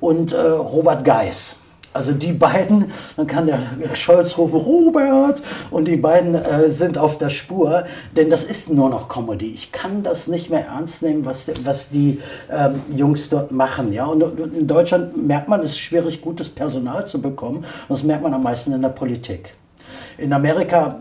und 0.00 0.32
äh, 0.32 0.40
Robert 0.40 1.04
Geis. 1.04 1.61
Also 1.92 2.12
die 2.12 2.32
beiden, 2.32 2.90
dann 3.16 3.26
kann 3.26 3.46
der 3.46 3.60
Scholz 3.94 4.38
rufen, 4.38 4.56
Robert, 4.56 5.42
und 5.70 5.86
die 5.86 5.96
beiden 5.96 6.34
äh, 6.34 6.70
sind 6.70 6.96
auf 6.96 7.18
der 7.18 7.28
Spur, 7.28 7.84
denn 8.16 8.30
das 8.30 8.44
ist 8.44 8.70
nur 8.72 8.88
noch 8.88 9.08
Comedy. 9.08 9.52
Ich 9.52 9.72
kann 9.72 10.02
das 10.02 10.26
nicht 10.26 10.48
mehr 10.48 10.66
ernst 10.66 11.02
nehmen, 11.02 11.26
was, 11.26 11.50
was 11.64 11.90
die 11.90 12.20
ähm, 12.50 12.80
Jungs 12.96 13.28
dort 13.28 13.52
machen. 13.52 13.92
Ja? 13.92 14.06
Und 14.06 14.22
in 14.54 14.66
Deutschland 14.66 15.26
merkt 15.26 15.48
man, 15.48 15.60
es 15.60 15.70
ist 15.70 15.78
schwierig, 15.78 16.22
gutes 16.22 16.48
Personal 16.48 17.06
zu 17.06 17.20
bekommen. 17.20 17.58
Und 17.58 17.90
das 17.90 18.02
merkt 18.02 18.22
man 18.22 18.32
am 18.32 18.42
meisten 18.42 18.72
in 18.72 18.82
der 18.82 18.88
Politik. 18.88 19.54
In 20.18 20.32
Amerika 20.32 21.00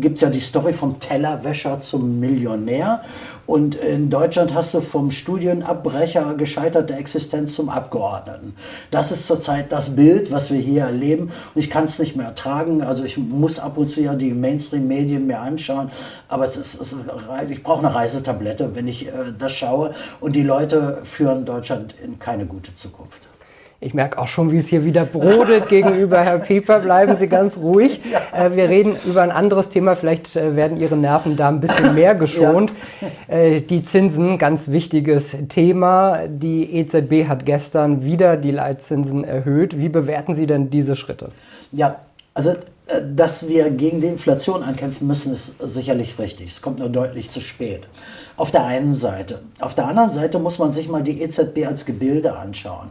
gibt 0.00 0.16
es 0.16 0.20
ja 0.20 0.28
die 0.28 0.40
Story 0.40 0.72
vom 0.72 0.98
Tellerwäscher 0.98 1.80
zum 1.80 2.20
Millionär. 2.20 3.02
Und 3.46 3.76
in 3.76 4.10
Deutschland 4.10 4.54
hast 4.54 4.74
du 4.74 4.80
vom 4.80 5.10
Studienabbrecher 5.10 6.34
gescheiterte 6.34 6.94
Existenz 6.94 7.54
zum 7.54 7.68
Abgeordneten. 7.68 8.54
Das 8.90 9.12
ist 9.12 9.26
zurzeit 9.26 9.70
das 9.70 9.94
Bild, 9.94 10.32
was 10.32 10.50
wir 10.50 10.58
hier 10.58 10.82
erleben. 10.82 11.24
Und 11.24 11.60
ich 11.60 11.70
kann 11.70 11.84
es 11.84 11.98
nicht 11.98 12.16
mehr 12.16 12.26
ertragen. 12.26 12.82
Also 12.82 13.04
ich 13.04 13.16
muss 13.16 13.58
ab 13.58 13.78
und 13.78 13.88
zu 13.88 14.00
ja 14.00 14.14
die 14.14 14.32
Mainstream-Medien 14.32 15.26
mir 15.26 15.40
anschauen. 15.40 15.90
Aber 16.28 16.44
es 16.44 16.56
ist, 16.56 16.80
es 16.80 16.92
ist 16.92 17.04
ich 17.48 17.62
brauche 17.62 17.86
eine 17.86 17.94
Reisetablette, 17.94 18.74
wenn 18.74 18.88
ich 18.88 19.08
äh, 19.08 19.12
das 19.38 19.52
schaue. 19.52 19.92
Und 20.20 20.34
die 20.34 20.42
Leute 20.42 21.00
führen 21.04 21.44
Deutschland 21.44 21.94
in 22.02 22.18
keine 22.18 22.46
gute 22.46 22.74
Zukunft. 22.74 23.28
Ich 23.78 23.92
merke 23.92 24.18
auch 24.18 24.28
schon, 24.28 24.50
wie 24.52 24.56
es 24.56 24.68
hier 24.68 24.84
wieder 24.84 25.04
brodelt 25.04 25.68
gegenüber 25.68 26.20
Herr 26.20 26.38
Pieper. 26.38 26.80
Bleiben 26.80 27.16
Sie 27.16 27.28
ganz 27.28 27.56
ruhig. 27.56 28.00
Ja. 28.10 28.46
Äh, 28.46 28.56
wir 28.56 28.68
reden 28.68 28.94
über 29.04 29.22
ein 29.22 29.30
anderes 29.30 29.68
Thema. 29.68 29.96
Vielleicht 29.96 30.36
äh, 30.36 30.54
werden 30.54 30.80
Ihre 30.80 30.96
Nerven 30.96 31.36
da 31.36 31.48
ein 31.48 31.60
bisschen 31.60 31.94
mehr 31.94 32.14
geschont. 32.14 32.72
Ja. 33.28 33.36
Äh, 33.36 33.60
die 33.62 33.82
Zinsen, 33.82 34.38
ganz 34.38 34.68
wichtiges 34.68 35.36
Thema. 35.48 36.20
Die 36.28 36.76
EZB 36.76 37.28
hat 37.28 37.44
gestern 37.44 38.04
wieder 38.04 38.36
die 38.36 38.52
Leitzinsen 38.52 39.24
erhöht. 39.24 39.78
Wie 39.78 39.88
bewerten 39.88 40.34
Sie 40.34 40.46
denn 40.46 40.70
diese 40.70 40.94
Schritte? 40.94 41.30
Ja, 41.72 41.96
also 42.32 42.54
dass 43.02 43.48
wir 43.48 43.70
gegen 43.70 44.00
die 44.00 44.06
Inflation 44.06 44.62
ankämpfen 44.62 45.08
müssen, 45.08 45.32
ist 45.32 45.56
sicherlich 45.60 46.18
richtig. 46.20 46.52
Es 46.52 46.62
kommt 46.62 46.78
nur 46.78 46.88
deutlich 46.88 47.30
zu 47.30 47.40
spät. 47.40 47.88
Auf 48.36 48.52
der 48.52 48.64
einen 48.64 48.94
Seite. 48.94 49.42
Auf 49.58 49.74
der 49.74 49.88
anderen 49.88 50.10
Seite 50.10 50.38
muss 50.38 50.60
man 50.60 50.72
sich 50.72 50.88
mal 50.88 51.02
die 51.02 51.20
EZB 51.20 51.66
als 51.66 51.84
Gebilde 51.84 52.36
anschauen. 52.36 52.90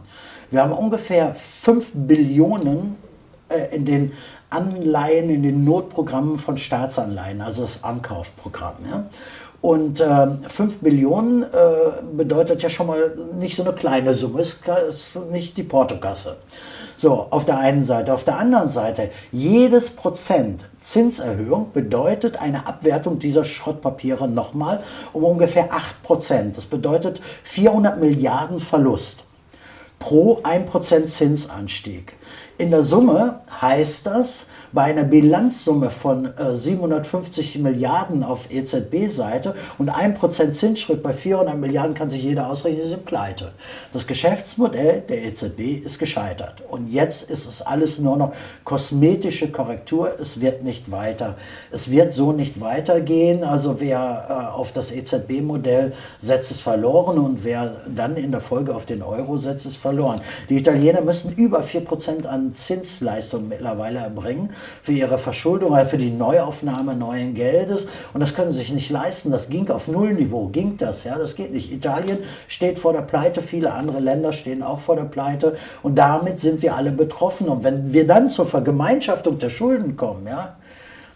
Wir 0.50 0.62
haben 0.62 0.72
ungefähr 0.72 1.34
5 1.34 1.92
Billionen 1.94 2.96
äh, 3.48 3.74
in 3.74 3.84
den 3.84 4.12
Anleihen, 4.50 5.30
in 5.30 5.42
den 5.42 5.64
Notprogrammen 5.64 6.38
von 6.38 6.56
Staatsanleihen, 6.56 7.40
also 7.40 7.62
das 7.62 7.82
Ankaufprogramm. 7.82 8.76
Ja? 8.88 9.06
Und 9.60 10.00
äh, 10.00 10.28
5 10.48 10.78
Billionen 10.78 11.42
äh, 11.42 11.46
bedeutet 12.12 12.62
ja 12.62 12.68
schon 12.68 12.86
mal 12.86 13.16
nicht 13.38 13.56
so 13.56 13.64
eine 13.64 13.72
kleine 13.72 14.14
Summe, 14.14 14.40
ist, 14.40 14.62
ist 14.88 15.16
nicht 15.32 15.56
die 15.56 15.64
Portokasse. 15.64 16.36
So, 16.94 17.26
auf 17.30 17.44
der 17.44 17.58
einen 17.58 17.82
Seite. 17.82 18.14
Auf 18.14 18.24
der 18.24 18.38
anderen 18.38 18.68
Seite, 18.68 19.10
jedes 19.32 19.90
Prozent 19.90 20.64
Zinserhöhung 20.78 21.72
bedeutet 21.72 22.40
eine 22.40 22.66
Abwertung 22.66 23.18
dieser 23.18 23.44
Schrottpapiere 23.44 24.28
nochmal 24.28 24.82
um 25.12 25.24
ungefähr 25.24 25.72
8 25.72 26.02
Prozent. 26.02 26.56
Das 26.56 26.66
bedeutet 26.66 27.20
400 27.42 28.00
Milliarden 28.00 28.60
Verlust 28.60 29.24
pro 29.98 30.40
1% 30.42 31.06
Zinsanstieg. 31.06 32.14
In 32.58 32.70
der 32.70 32.82
Summe 32.82 33.40
heißt 33.60 34.06
das, 34.06 34.46
bei 34.76 34.82
einer 34.82 35.04
Bilanzsumme 35.04 35.88
von 35.88 36.26
äh, 36.36 36.54
750 36.54 37.58
Milliarden 37.60 38.22
auf 38.22 38.50
EZB-Seite 38.50 39.54
und 39.78 39.90
1% 39.90 40.50
Zinsschritt 40.50 41.02
bei 41.02 41.14
400 41.14 41.56
Milliarden 41.56 41.94
kann 41.94 42.10
sich 42.10 42.22
jeder 42.22 42.50
ausrechnen, 42.50 42.86
sind 42.86 43.06
pleite. 43.06 43.52
Das 43.94 44.06
Geschäftsmodell 44.06 45.00
der 45.08 45.24
EZB 45.24 45.82
ist 45.82 45.98
gescheitert. 45.98 46.62
Und 46.68 46.92
jetzt 46.92 47.30
ist 47.30 47.46
es 47.48 47.62
alles 47.62 48.00
nur 48.00 48.18
noch 48.18 48.34
kosmetische 48.64 49.50
Korrektur. 49.50 50.10
Es 50.20 50.42
wird 50.42 50.62
nicht 50.62 50.90
weiter. 50.92 51.36
Es 51.70 51.90
wird 51.90 52.12
so 52.12 52.32
nicht 52.32 52.60
weitergehen. 52.60 53.44
Also 53.44 53.80
wer 53.80 54.26
äh, 54.28 54.54
auf 54.54 54.72
das 54.72 54.92
EZB-Modell 54.92 55.94
setzt, 56.18 56.50
ist 56.50 56.60
verloren 56.60 57.18
und 57.18 57.44
wer 57.44 57.76
dann 57.88 58.18
in 58.18 58.30
der 58.30 58.42
Folge 58.42 58.76
auf 58.76 58.84
den 58.84 59.02
Euro 59.02 59.38
setzt, 59.38 59.64
ist 59.64 59.78
verloren. 59.78 60.20
Die 60.50 60.58
Italiener 60.58 61.00
müssen 61.00 61.32
über 61.32 61.62
4% 61.62 62.26
an 62.26 62.52
Zinsleistung 62.52 63.48
mittlerweile 63.48 64.00
erbringen 64.00 64.50
für 64.82 64.92
ihre 64.92 65.18
Verschuldung, 65.18 65.74
also 65.74 65.90
für 65.90 65.98
die 65.98 66.10
Neuaufnahme 66.10 66.94
neuen 66.94 67.34
Geldes. 67.34 67.86
Und 68.12 68.20
das 68.20 68.34
können 68.34 68.50
sie 68.50 68.58
sich 68.58 68.72
nicht 68.72 68.90
leisten. 68.90 69.30
Das 69.30 69.48
ging 69.48 69.68
auf 69.70 69.88
Nullniveau, 69.88 70.48
ging 70.48 70.76
das. 70.76 71.04
Ja, 71.04 71.18
das 71.18 71.34
geht 71.34 71.52
nicht. 71.52 71.72
Italien 71.72 72.18
steht 72.48 72.78
vor 72.78 72.92
der 72.92 73.02
Pleite, 73.02 73.42
viele 73.42 73.72
andere 73.72 74.00
Länder 74.00 74.32
stehen 74.32 74.62
auch 74.62 74.80
vor 74.80 74.96
der 74.96 75.04
Pleite. 75.04 75.56
Und 75.82 75.96
damit 75.96 76.38
sind 76.38 76.62
wir 76.62 76.76
alle 76.76 76.92
betroffen. 76.92 77.48
Und 77.48 77.64
wenn 77.64 77.92
wir 77.92 78.06
dann 78.06 78.30
zur 78.30 78.46
Vergemeinschaftung 78.46 79.38
der 79.38 79.50
Schulden 79.50 79.96
kommen, 79.96 80.26
ja, 80.26 80.56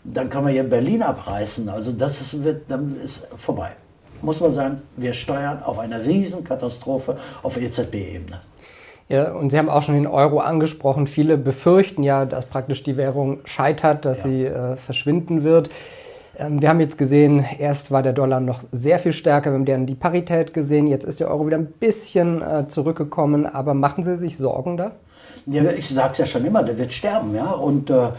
dann 0.05 0.31
können 0.31 0.47
wir 0.47 0.53
hier 0.53 0.65
Berlin 0.65 1.03
abreißen. 1.03 1.69
Also 1.69 1.93
das 1.93 2.21
ist, 2.21 2.43
wird, 2.43 2.71
dann 2.71 2.97
ist 3.03 3.29
vorbei. 3.37 3.73
Muss 4.23 4.41
man 4.41 4.53
sagen, 4.53 4.83
wir 4.97 5.13
steuern 5.13 5.63
auf 5.63 5.79
eine 5.79 6.05
Riesenkatastrophe 6.05 7.17
auf 7.43 7.57
EZB-Ebene. 7.57 8.41
Ja, 9.11 9.33
und 9.33 9.51
Sie 9.51 9.59
haben 9.59 9.69
auch 9.69 9.83
schon 9.83 9.97
den 9.97 10.07
Euro 10.07 10.39
angesprochen. 10.39 11.09
Viele 11.09 11.37
befürchten 11.37 12.05
ja, 12.05 12.25
dass 12.25 12.47
praktisch 12.47 12.85
die 12.85 12.97
Währung 12.97 13.41
scheitert, 13.45 14.05
dass 14.05 14.19
ja. 14.19 14.31
sie 14.31 14.45
äh, 14.45 14.77
verschwinden 14.77 15.43
wird. 15.43 15.69
Ähm, 16.39 16.63
wir 16.63 16.69
haben 16.69 16.79
jetzt 16.79 16.97
gesehen, 16.97 17.45
erst 17.59 17.91
war 17.91 18.05
der 18.05 18.13
Dollar 18.13 18.39
noch 18.39 18.63
sehr 18.71 19.01
viel 19.01 19.11
stärker, 19.11 19.51
wir 19.51 19.59
haben 19.59 19.65
dann 19.65 19.87
die 19.87 19.97
Parität 19.97 20.55
gesehen, 20.55 20.87
jetzt 20.87 21.05
ist 21.05 21.19
der 21.19 21.29
Euro 21.29 21.45
wieder 21.45 21.59
ein 21.59 21.67
bisschen 21.67 22.41
äh, 22.41 22.69
zurückgekommen. 22.69 23.47
Aber 23.47 23.75
machen 23.75 24.05
Sie 24.05 24.17
sich 24.17 24.37
Sorgen 24.37 24.77
da? 24.77 24.93
Ich 25.47 25.89
sage 25.89 26.13
es 26.13 26.19
ja 26.19 26.27
schon 26.27 26.45
immer, 26.45 26.63
der 26.63 26.79
wird 26.79 26.93
sterben, 26.93 27.35
ja, 27.35 27.51
und 27.51 27.91
äh, 27.91 28.09
äh, 28.09 28.11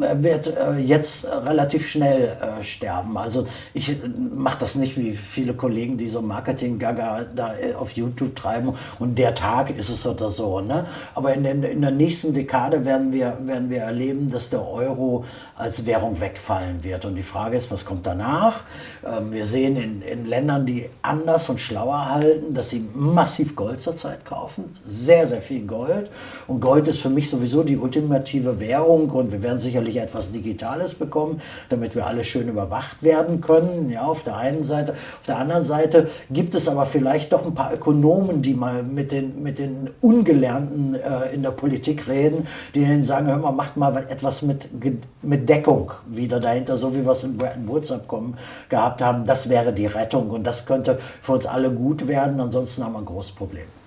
er 0.00 0.22
wird 0.22 0.46
äh, 0.46 0.78
jetzt 0.78 1.26
relativ 1.26 1.88
schnell 1.88 2.36
äh, 2.40 2.62
sterben. 2.62 3.16
Also 3.16 3.46
ich 3.74 3.96
mache 4.34 4.58
das 4.60 4.74
nicht 4.74 4.96
wie 4.96 5.12
viele 5.12 5.54
Kollegen, 5.54 5.96
die 5.98 6.08
so 6.08 6.22
Marketing-Gaga 6.22 7.26
da 7.34 7.54
äh, 7.58 7.74
auf 7.74 7.92
YouTube 7.92 8.36
treiben 8.36 8.72
und 8.98 9.18
der 9.18 9.34
Tag 9.34 9.76
ist 9.76 9.88
es 9.88 10.06
oder 10.06 10.30
so, 10.30 10.60
ne? 10.60 10.86
Aber 11.14 11.34
in, 11.34 11.44
den, 11.44 11.62
in 11.62 11.80
der 11.80 11.90
nächsten 11.90 12.32
Dekade 12.32 12.84
werden 12.84 13.12
wir, 13.12 13.38
werden 13.42 13.70
wir 13.70 13.80
erleben, 13.82 14.30
dass 14.30 14.50
der 14.50 14.66
Euro 14.66 15.24
als 15.56 15.86
Währung 15.86 16.20
wegfallen 16.20 16.82
wird. 16.82 17.04
Und 17.04 17.16
die 17.16 17.22
Frage 17.22 17.56
ist, 17.56 17.70
was 17.70 17.84
kommt 17.84 18.06
danach? 18.06 18.64
Ähm, 19.04 19.32
wir 19.32 19.44
sehen 19.44 19.76
in, 19.76 20.02
in 20.02 20.26
Ländern, 20.26 20.66
die 20.66 20.88
anders 21.02 21.48
und 21.48 21.60
schlauer 21.60 22.10
halten, 22.10 22.54
dass 22.54 22.70
sie 22.70 22.88
massiv 22.94 23.56
Gold 23.56 23.80
zurzeit 23.80 24.24
kaufen, 24.24 24.76
sehr, 24.84 25.26
sehr 25.26 25.42
viel 25.42 25.66
Gold. 25.66 26.09
Und 26.46 26.60
Gold 26.60 26.88
ist 26.88 27.00
für 27.00 27.10
mich 27.10 27.30
sowieso 27.30 27.62
die 27.62 27.76
ultimative 27.76 28.60
Währung 28.60 29.10
und 29.10 29.32
wir 29.32 29.42
werden 29.42 29.58
sicherlich 29.58 29.96
etwas 29.96 30.32
Digitales 30.32 30.94
bekommen, 30.94 31.40
damit 31.68 31.94
wir 31.94 32.06
alle 32.06 32.24
schön 32.24 32.48
überwacht 32.48 33.02
werden 33.02 33.40
können. 33.40 33.90
Ja, 33.90 34.02
auf 34.02 34.22
der 34.22 34.36
einen 34.36 34.64
Seite. 34.64 34.92
Auf 34.92 35.26
der 35.26 35.38
anderen 35.38 35.64
Seite 35.64 36.08
gibt 36.30 36.54
es 36.54 36.68
aber 36.68 36.86
vielleicht 36.86 37.32
doch 37.32 37.44
ein 37.44 37.54
paar 37.54 37.72
Ökonomen, 37.72 38.42
die 38.42 38.54
mal 38.54 38.82
mit 38.82 39.12
den, 39.12 39.42
mit 39.42 39.58
den 39.58 39.90
Ungelernten 40.00 40.94
äh, 40.94 41.34
in 41.34 41.42
der 41.42 41.50
Politik 41.50 42.08
reden, 42.08 42.46
die 42.74 42.80
ihnen 42.80 43.04
sagen, 43.04 43.26
hör 43.26 43.38
mal, 43.38 43.52
macht 43.52 43.76
mal 43.76 43.96
etwas 44.08 44.42
mit, 44.42 44.68
mit 45.22 45.48
Deckung 45.48 45.92
wieder 46.06 46.40
dahinter, 46.40 46.76
so 46.76 46.94
wie 46.94 47.04
wir 47.04 47.12
es 47.12 47.24
im 47.24 47.36
Bretton 47.36 47.68
Woods 47.68 47.90
Abkommen 47.90 48.34
gehabt 48.68 49.02
haben. 49.02 49.24
Das 49.24 49.48
wäre 49.48 49.72
die 49.72 49.86
Rettung 49.86 50.30
und 50.30 50.44
das 50.44 50.66
könnte 50.66 50.98
für 51.22 51.32
uns 51.32 51.46
alle 51.46 51.70
gut 51.70 52.08
werden. 52.08 52.40
Ansonsten 52.40 52.84
haben 52.84 52.92
wir 52.92 52.98
ein 52.98 53.04
großes 53.04 53.32
Problem. 53.32 53.79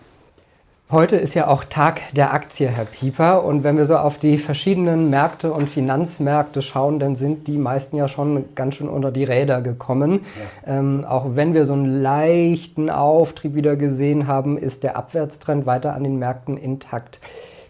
Heute 0.93 1.15
ist 1.15 1.33
ja 1.33 1.47
auch 1.47 1.63
Tag 1.63 2.01
der 2.13 2.35
Aktie, 2.35 2.67
Herr 2.67 2.85
Pieper. 2.85 3.43
Und 3.43 3.63
wenn 3.63 3.77
wir 3.77 3.87
so 3.87 3.97
auf 3.97 4.19
die 4.19 4.37
verschiedenen 4.37 5.09
Märkte 5.09 5.51
und 5.51 5.67
Finanzmärkte 5.67 6.61
schauen, 6.61 6.99
dann 6.99 7.15
sind 7.15 7.47
die 7.47 7.57
meisten 7.57 7.97
ja 7.97 8.07
schon 8.07 8.53
ganz 8.53 8.75
schön 8.75 8.87
unter 8.87 9.11
die 9.11 9.23
Räder 9.23 9.63
gekommen. 9.63 10.23
Ja. 10.67 10.77
Ähm, 10.77 11.03
auch 11.03 11.29
wenn 11.33 11.55
wir 11.55 11.65
so 11.65 11.73
einen 11.73 12.03
leichten 12.03 12.91
Auftrieb 12.91 13.55
wieder 13.55 13.75
gesehen 13.75 14.27
haben, 14.27 14.55
ist 14.59 14.83
der 14.83 14.95
Abwärtstrend 14.95 15.65
weiter 15.65 15.95
an 15.95 16.03
den 16.03 16.19
Märkten 16.19 16.57
intakt. 16.57 17.19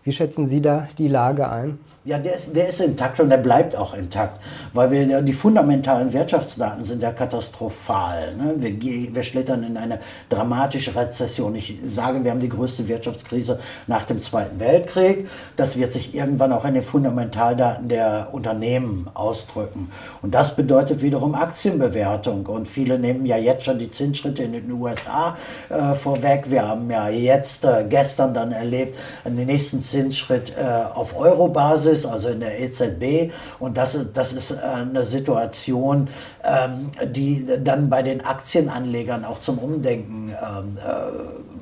Wie 0.03 0.11
schätzen 0.11 0.45
Sie 0.45 0.61
da 0.61 0.89
die 0.97 1.07
Lage 1.07 1.49
ein? 1.49 1.79
Ja, 2.05 2.17
der 2.17 2.36
ist, 2.36 2.53
der 2.53 2.67
ist 2.67 2.81
intakt 2.81 3.22
und 3.22 3.29
der 3.29 3.38
bleibt 3.38 3.77
auch 3.77 3.93
intakt, 3.93 4.38
weil 4.74 4.91
wir 4.91 5.22
die 5.22 5.31
fundamentalen 5.31 6.12
Wirtschaftsdaten 6.12 6.83
sind 6.83 7.01
ja 7.01 7.13
katastrophal. 7.13 8.36
Ne? 8.36 8.55
Wir, 8.57 9.15
wir 9.15 9.24
schlittern 9.24 9.63
in 9.63 9.77
eine 9.77 10.00
dramatische 10.27 10.93
Rezession. 10.98 11.55
Ich 11.55 11.79
sage, 11.86 12.22
wir 12.25 12.31
haben 12.31 12.41
die 12.41 12.50
größte 12.50 12.89
Wirtschaftskrise 12.89 13.57
nach 13.88 14.03
dem 14.03 14.19
Zweiten 14.19 14.60
Weltkrieg. 14.60 15.29
Das 15.55 15.77
wird 15.77 15.93
sich 15.93 16.13
irgendwann 16.13 16.51
auch 16.51 16.65
in 16.65 16.74
den 16.74 16.83
Fundamentaldaten 16.83 17.88
der 17.88 18.27
Unternehmen 18.33 19.10
ausdrücken. 19.13 19.89
Und 20.22 20.36
das 20.36 20.57
bedeutet 20.57 21.01
wiederum 21.01 21.36
Aktienbewertung. 21.36 22.48
Und 22.48 22.67
viele 22.67 23.00
nehmen 23.00 23.25
ja 23.25 23.38
jetzt 23.38 23.63
schon 23.63 23.79
die 23.79 23.89
Zinsschritte 23.89 24.43
in 24.43 24.51
den 24.51 24.69
USA 24.74 25.38
äh, 25.69 25.93
vorweg. 25.93 26.51
Wir 26.51 26.67
haben 26.67 26.91
ja 26.91 27.07
jetzt 27.07 27.63
äh, 27.63 27.86
gestern 27.88 28.33
dann 28.33 28.51
erlebt, 28.51 29.00
den 29.24 29.45
nächsten 29.45 29.81
Zinsschritt 29.81 30.51
äh, 30.57 30.65
auf 30.93 31.17
Eurobasis 31.17 31.92
Basis, 31.93 32.05
also 32.05 32.29
in 32.29 32.39
der 32.39 32.59
EZB. 32.59 33.31
Und 33.59 33.77
das 33.77 33.95
ist, 33.95 34.17
das 34.17 34.33
ist 34.33 34.51
äh, 34.51 34.62
eine 34.63 35.03
Situation, 35.03 36.07
ähm, 36.43 36.91
die 37.12 37.45
dann 37.63 37.89
bei 37.89 38.01
den 38.01 38.21
Aktienanlegern 38.21 39.25
auch 39.25 39.39
zum 39.39 39.59
Umdenken 39.59 40.29
ähm, 40.29 40.77
äh, 40.77 41.52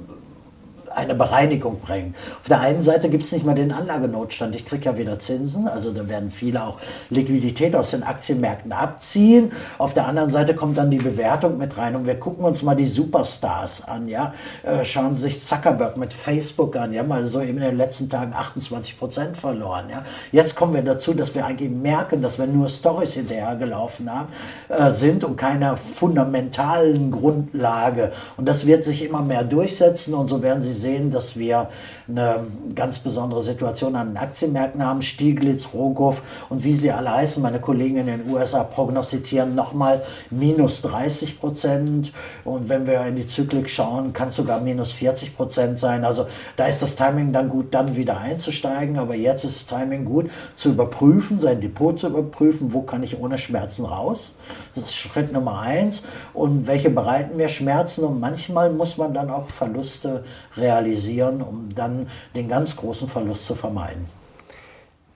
eine 0.95 1.15
Bereinigung 1.15 1.79
bringen. 1.79 2.15
Auf 2.41 2.47
der 2.47 2.61
einen 2.61 2.81
Seite 2.81 3.09
gibt 3.09 3.25
es 3.25 3.31
nicht 3.31 3.45
mal 3.45 3.55
den 3.55 3.71
Anlagenotstand. 3.71 4.55
Ich 4.55 4.65
kriege 4.65 4.85
ja 4.85 4.97
wieder 4.97 5.19
Zinsen, 5.19 5.67
also 5.67 5.91
da 5.91 6.07
werden 6.07 6.31
viele 6.31 6.63
auch 6.63 6.77
Liquidität 7.09 7.75
aus 7.75 7.91
den 7.91 8.03
Aktienmärkten 8.03 8.71
abziehen. 8.71 9.51
Auf 9.77 9.93
der 9.93 10.07
anderen 10.07 10.29
Seite 10.29 10.55
kommt 10.55 10.77
dann 10.77 10.89
die 10.89 10.97
Bewertung 10.97 11.57
mit 11.57 11.77
rein 11.77 11.95
und 11.95 12.05
wir 12.05 12.19
gucken 12.19 12.45
uns 12.45 12.63
mal 12.63 12.75
die 12.75 12.85
Superstars 12.85 13.87
an. 13.87 14.07
Ja? 14.07 14.33
Äh, 14.63 14.83
schauen 14.85 15.15
Sie 15.15 15.23
sich 15.23 15.41
Zuckerberg 15.41 15.97
mit 15.97 16.13
Facebook 16.13 16.75
an. 16.75 16.93
Ja, 16.93 17.03
mal 17.03 17.27
so 17.27 17.41
eben 17.41 17.57
in 17.57 17.63
den 17.63 17.77
letzten 17.77 18.09
Tagen 18.09 18.33
28 18.33 18.97
Prozent 18.97 19.37
verloren. 19.37 19.85
Ja? 19.89 20.03
Jetzt 20.31 20.55
kommen 20.55 20.73
wir 20.73 20.81
dazu, 20.81 21.13
dass 21.13 21.35
wir 21.35 21.45
eigentlich 21.45 21.71
merken, 21.71 22.21
dass 22.21 22.37
wir 22.39 22.47
nur 22.47 22.69
Stories 22.69 23.13
hinterhergelaufen 23.13 24.11
haben, 24.11 24.27
äh, 24.69 24.91
sind 24.91 25.23
und 25.23 25.35
keiner 25.35 25.77
fundamentalen 25.77 27.11
Grundlage. 27.11 28.11
Und 28.37 28.47
das 28.47 28.65
wird 28.65 28.83
sich 28.83 29.05
immer 29.05 29.21
mehr 29.21 29.43
durchsetzen 29.43 30.13
und 30.13 30.27
so 30.27 30.41
werden 30.41 30.61
Sie 30.61 30.73
sehen, 30.81 31.11
dass 31.11 31.37
wir 31.37 31.69
eine 32.07 32.47
ganz 32.75 32.99
besondere 32.99 33.41
Situation 33.41 33.95
an 33.95 34.09
den 34.09 34.17
Aktienmärkten 34.17 34.85
haben. 34.85 35.01
Stieglitz, 35.01 35.69
Rogoff 35.73 36.45
und 36.49 36.63
wie 36.63 36.73
sie 36.73 36.91
alle 36.91 37.13
heißen, 37.13 37.41
meine 37.41 37.59
Kollegen 37.59 37.97
in 37.97 38.07
den 38.07 38.29
USA 38.29 38.63
prognostizieren 38.63 39.55
nochmal 39.55 40.01
minus 40.29 40.81
30 40.81 41.39
Prozent. 41.39 42.11
Und 42.43 42.69
wenn 42.69 42.87
wir 42.87 43.05
in 43.05 43.15
die 43.15 43.27
Zyklik 43.27 43.69
schauen, 43.69 44.13
kann 44.13 44.29
es 44.29 44.35
sogar 44.35 44.59
minus 44.59 44.91
40 44.91 45.37
Prozent 45.37 45.77
sein. 45.77 46.03
Also 46.03 46.25
da 46.57 46.65
ist 46.65 46.81
das 46.81 46.95
Timing 46.95 47.31
dann 47.31 47.49
gut, 47.49 47.73
dann 47.73 47.95
wieder 47.95 48.17
einzusteigen. 48.17 48.97
Aber 48.97 49.15
jetzt 49.15 49.43
ist 49.43 49.71
das 49.71 49.79
Timing 49.79 50.05
gut, 50.05 50.29
zu 50.55 50.69
überprüfen, 50.69 51.39
sein 51.39 51.61
Depot 51.61 51.97
zu 51.97 52.07
überprüfen, 52.07 52.73
wo 52.73 52.81
kann 52.81 53.03
ich 53.03 53.19
ohne 53.19 53.37
Schmerzen 53.37 53.85
raus. 53.85 54.35
Das 54.75 54.85
ist 54.85 54.95
Schritt 54.95 55.31
Nummer 55.31 55.59
eins. 55.59 56.03
Und 56.33 56.67
welche 56.67 56.89
bereiten 56.89 57.37
mir 57.37 57.49
Schmerzen? 57.49 58.03
Und 58.03 58.19
manchmal 58.19 58.71
muss 58.71 58.97
man 58.97 59.13
dann 59.13 59.29
auch 59.29 59.49
Verluste 59.49 60.23
realisieren 60.57 60.70
realisieren, 60.71 61.41
um 61.41 61.69
dann 61.75 62.07
den 62.35 62.47
ganz 62.47 62.75
großen 62.75 63.07
Verlust 63.07 63.45
zu 63.45 63.55
vermeiden. 63.55 64.05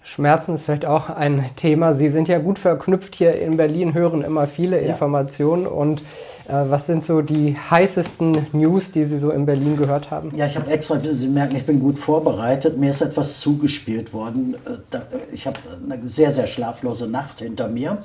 Schmerzen 0.03 0.53
ist 0.53 0.65
vielleicht 0.65 0.85
auch 0.85 1.09
ein 1.09 1.49
Thema. 1.55 1.95
Sie 1.95 2.09
sind 2.09 2.27
ja 2.27 2.37
gut 2.37 2.59
verknüpft 2.59 3.15
hier 3.15 3.39
in 3.41 3.57
Berlin, 3.57 3.95
hören 3.95 4.21
immer 4.21 4.45
viele 4.45 4.79
ja. 4.79 4.89
Informationen. 4.89 5.65
Und 5.65 6.01
äh, 6.47 6.53
was 6.69 6.85
sind 6.85 7.03
so 7.03 7.23
die 7.23 7.57
heißesten 7.57 8.49
News, 8.51 8.91
die 8.91 9.05
Sie 9.05 9.17
so 9.17 9.31
in 9.31 9.47
Berlin 9.47 9.77
gehört 9.77 10.11
haben? 10.11 10.31
Ja, 10.35 10.45
ich 10.45 10.55
habe 10.57 10.69
extra, 10.69 10.99
Sie 10.99 11.27
merken, 11.27 11.55
ich 11.55 11.65
bin 11.65 11.79
gut 11.79 11.97
vorbereitet. 11.97 12.77
Mir 12.77 12.91
ist 12.91 13.01
etwas 13.01 13.39
zugespielt 13.39 14.13
worden. 14.13 14.55
Äh, 14.91 14.99
ich 15.33 15.47
habe 15.47 15.57
eine 15.89 16.07
sehr, 16.07 16.29
sehr 16.29 16.45
schlaflose 16.45 17.07
Nacht 17.07 17.39
hinter 17.39 17.67
mir. 17.67 17.97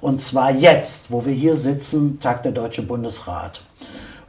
Und 0.00 0.22
zwar 0.22 0.50
jetzt, 0.50 1.12
wo 1.12 1.26
wir 1.26 1.34
hier 1.34 1.56
sitzen, 1.56 2.20
Tag 2.20 2.42
der 2.42 2.52
Deutsche 2.52 2.80
Bundesrat. 2.80 3.60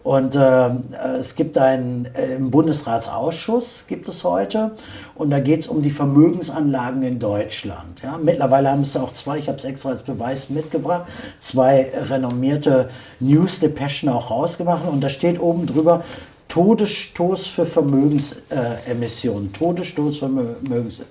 Und 0.06 0.36
äh, 0.36 0.70
es 1.18 1.36
gibt 1.36 1.58
einen 1.58 2.08
äh, 2.14 2.36
im 2.36 2.52
Bundesratsausschuss 2.52 3.86
gibt 3.88 4.08
es 4.08 4.24
heute 4.24 4.76
und 5.16 5.32
da 5.32 5.40
geht 5.40 5.62
es 5.62 5.68
um 5.68 5.82
die 5.82 5.90
Vermögensanlagen 5.90 7.02
in 7.02 7.18
Deutschland. 7.18 8.04
Ja, 8.04 8.20
mittlerweile 8.22 8.70
haben 8.70 8.82
es 8.82 8.96
auch 8.96 9.14
zwei, 9.14 9.40
ich 9.40 9.48
habe 9.48 9.58
es 9.58 9.64
extra 9.64 9.90
als 9.90 10.04
Beweis 10.04 10.52
mitgebracht, 10.52 11.08
zwei 11.40 11.92
renommierte 12.08 12.92
News-Depeschen 13.20 14.08
auch 14.10 14.30
rausgemacht 14.30 14.88
und 14.88 15.02
da 15.02 15.10
steht 15.10 15.40
oben 15.40 15.66
drüber, 15.66 16.04
Todesstoß 16.50 17.48
für 17.48 17.66
Vermögensemissionen. 17.66 19.54
Todesstoß 19.54 20.20
für 20.20 20.30
Vermögensemissionen. 20.30 21.10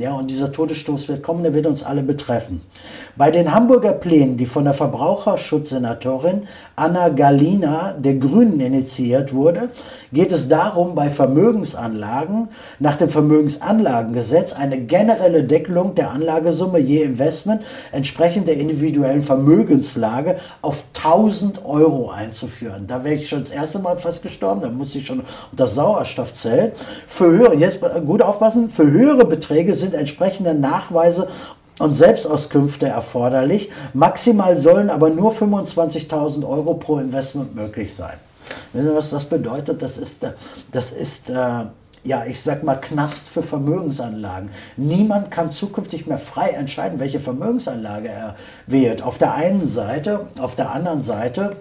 Ja, 0.00 0.12
und 0.14 0.30
dieser 0.30 0.50
Todesstoß 0.50 1.08
wird 1.08 1.22
kommen, 1.22 1.42
der 1.42 1.54
wird 1.54 1.66
uns 1.66 1.82
alle 1.82 2.02
betreffen. 2.02 2.62
Bei 3.16 3.30
den 3.30 3.54
Hamburger 3.54 3.92
Plänen, 3.92 4.36
die 4.36 4.46
von 4.46 4.64
der 4.64 4.74
Verbraucherschutzsenatorin 4.74 6.42
Anna 6.74 7.10
Galina 7.10 7.92
der 7.92 8.14
Grünen 8.14 8.60
initiiert 8.60 9.32
wurde, 9.32 9.68
geht 10.12 10.32
es 10.32 10.48
darum, 10.48 10.94
bei 10.94 11.10
Vermögensanlagen 11.10 12.48
nach 12.78 12.96
dem 12.96 13.08
Vermögensanlagengesetz 13.08 14.52
eine 14.52 14.80
generelle 14.80 15.44
Deckelung 15.44 15.94
der 15.94 16.10
Anlagesumme 16.10 16.78
je 16.78 17.02
Investment 17.02 17.62
entsprechend 17.92 18.48
der 18.48 18.56
individuellen 18.56 19.22
Vermögenslage 19.22 20.36
auf 20.62 20.84
1000 20.96 21.64
Euro 21.64 22.10
einzuführen. 22.10 22.86
Da 22.86 23.04
wäre 23.04 23.14
ich 23.14 23.28
schon 23.28 23.40
das 23.40 23.50
erste 23.50 23.78
Mal 23.78 23.96
fast 23.96 24.22
gestorben, 24.22 24.62
da 24.62 24.70
muss 24.70 24.94
ich 24.94 25.06
schon 25.06 25.22
unter 25.50 25.66
Sauerstoffzelt. 25.66 26.76
Für 27.06 27.30
höhere, 27.30 27.54
jetzt 27.54 27.80
gut 28.06 28.22
aufpassen, 28.22 28.70
für 28.70 28.90
höhere 28.90 29.19
Beträge 29.24 29.74
sind 29.74 29.94
entsprechende 29.94 30.54
Nachweise 30.54 31.28
und 31.78 31.94
Selbstauskünfte 31.94 32.86
erforderlich. 32.86 33.70
Maximal 33.94 34.56
sollen 34.56 34.90
aber 34.90 35.10
nur 35.10 35.32
25.000 35.32 36.46
Euro 36.46 36.74
pro 36.74 36.98
Investment 36.98 37.54
möglich 37.54 37.94
sein. 37.94 38.18
Wissen 38.72 38.88
Sie, 38.88 38.94
was 38.94 39.10
das 39.10 39.24
bedeutet? 39.24 39.80
Das 39.82 39.96
ist, 39.96 40.26
das 40.72 40.92
ist 40.92 41.30
äh, 41.30 41.64
ja, 42.02 42.24
ich 42.24 42.40
sag 42.40 42.62
mal, 42.62 42.76
Knast 42.76 43.28
für 43.28 43.42
Vermögensanlagen. 43.42 44.50
Niemand 44.76 45.30
kann 45.30 45.50
zukünftig 45.50 46.06
mehr 46.06 46.18
frei 46.18 46.50
entscheiden, 46.50 46.98
welche 46.98 47.20
Vermögensanlage 47.20 48.08
er 48.08 48.36
wählt. 48.66 49.02
Auf 49.02 49.18
der 49.18 49.34
einen 49.34 49.66
Seite, 49.66 50.28
auf 50.38 50.54
der 50.54 50.72
anderen 50.72 51.02
Seite 51.02 51.56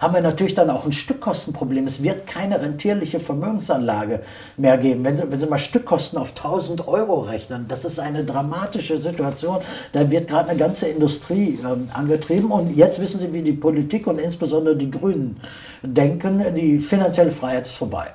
haben 0.00 0.14
wir 0.14 0.20
natürlich 0.20 0.54
dann 0.54 0.70
auch 0.70 0.84
ein 0.84 0.92
Stückkostenproblem. 0.92 1.86
Es 1.86 2.02
wird 2.02 2.26
keine 2.26 2.60
rentierliche 2.60 3.20
Vermögensanlage 3.20 4.20
mehr 4.56 4.78
geben. 4.78 5.04
Wenn 5.04 5.16
Sie, 5.16 5.30
wenn 5.30 5.38
Sie 5.38 5.46
mal 5.46 5.58
Stückkosten 5.58 6.18
auf 6.18 6.30
1000 6.30 6.86
Euro 6.88 7.20
rechnen, 7.20 7.66
das 7.68 7.84
ist 7.84 7.98
eine 7.98 8.24
dramatische 8.24 8.98
Situation. 8.98 9.58
Da 9.92 10.10
wird 10.10 10.28
gerade 10.28 10.50
eine 10.50 10.58
ganze 10.58 10.88
Industrie 10.88 11.58
ähm, 11.64 11.88
angetrieben. 11.92 12.50
Und 12.50 12.76
jetzt 12.76 13.00
wissen 13.00 13.20
Sie, 13.20 13.32
wie 13.32 13.42
die 13.42 13.52
Politik 13.52 14.06
und 14.06 14.18
insbesondere 14.18 14.76
die 14.76 14.90
Grünen 14.90 15.38
denken, 15.82 16.42
die 16.54 16.78
finanzielle 16.78 17.30
Freiheit 17.30 17.66
ist 17.66 17.76
vorbei. 17.76 18.12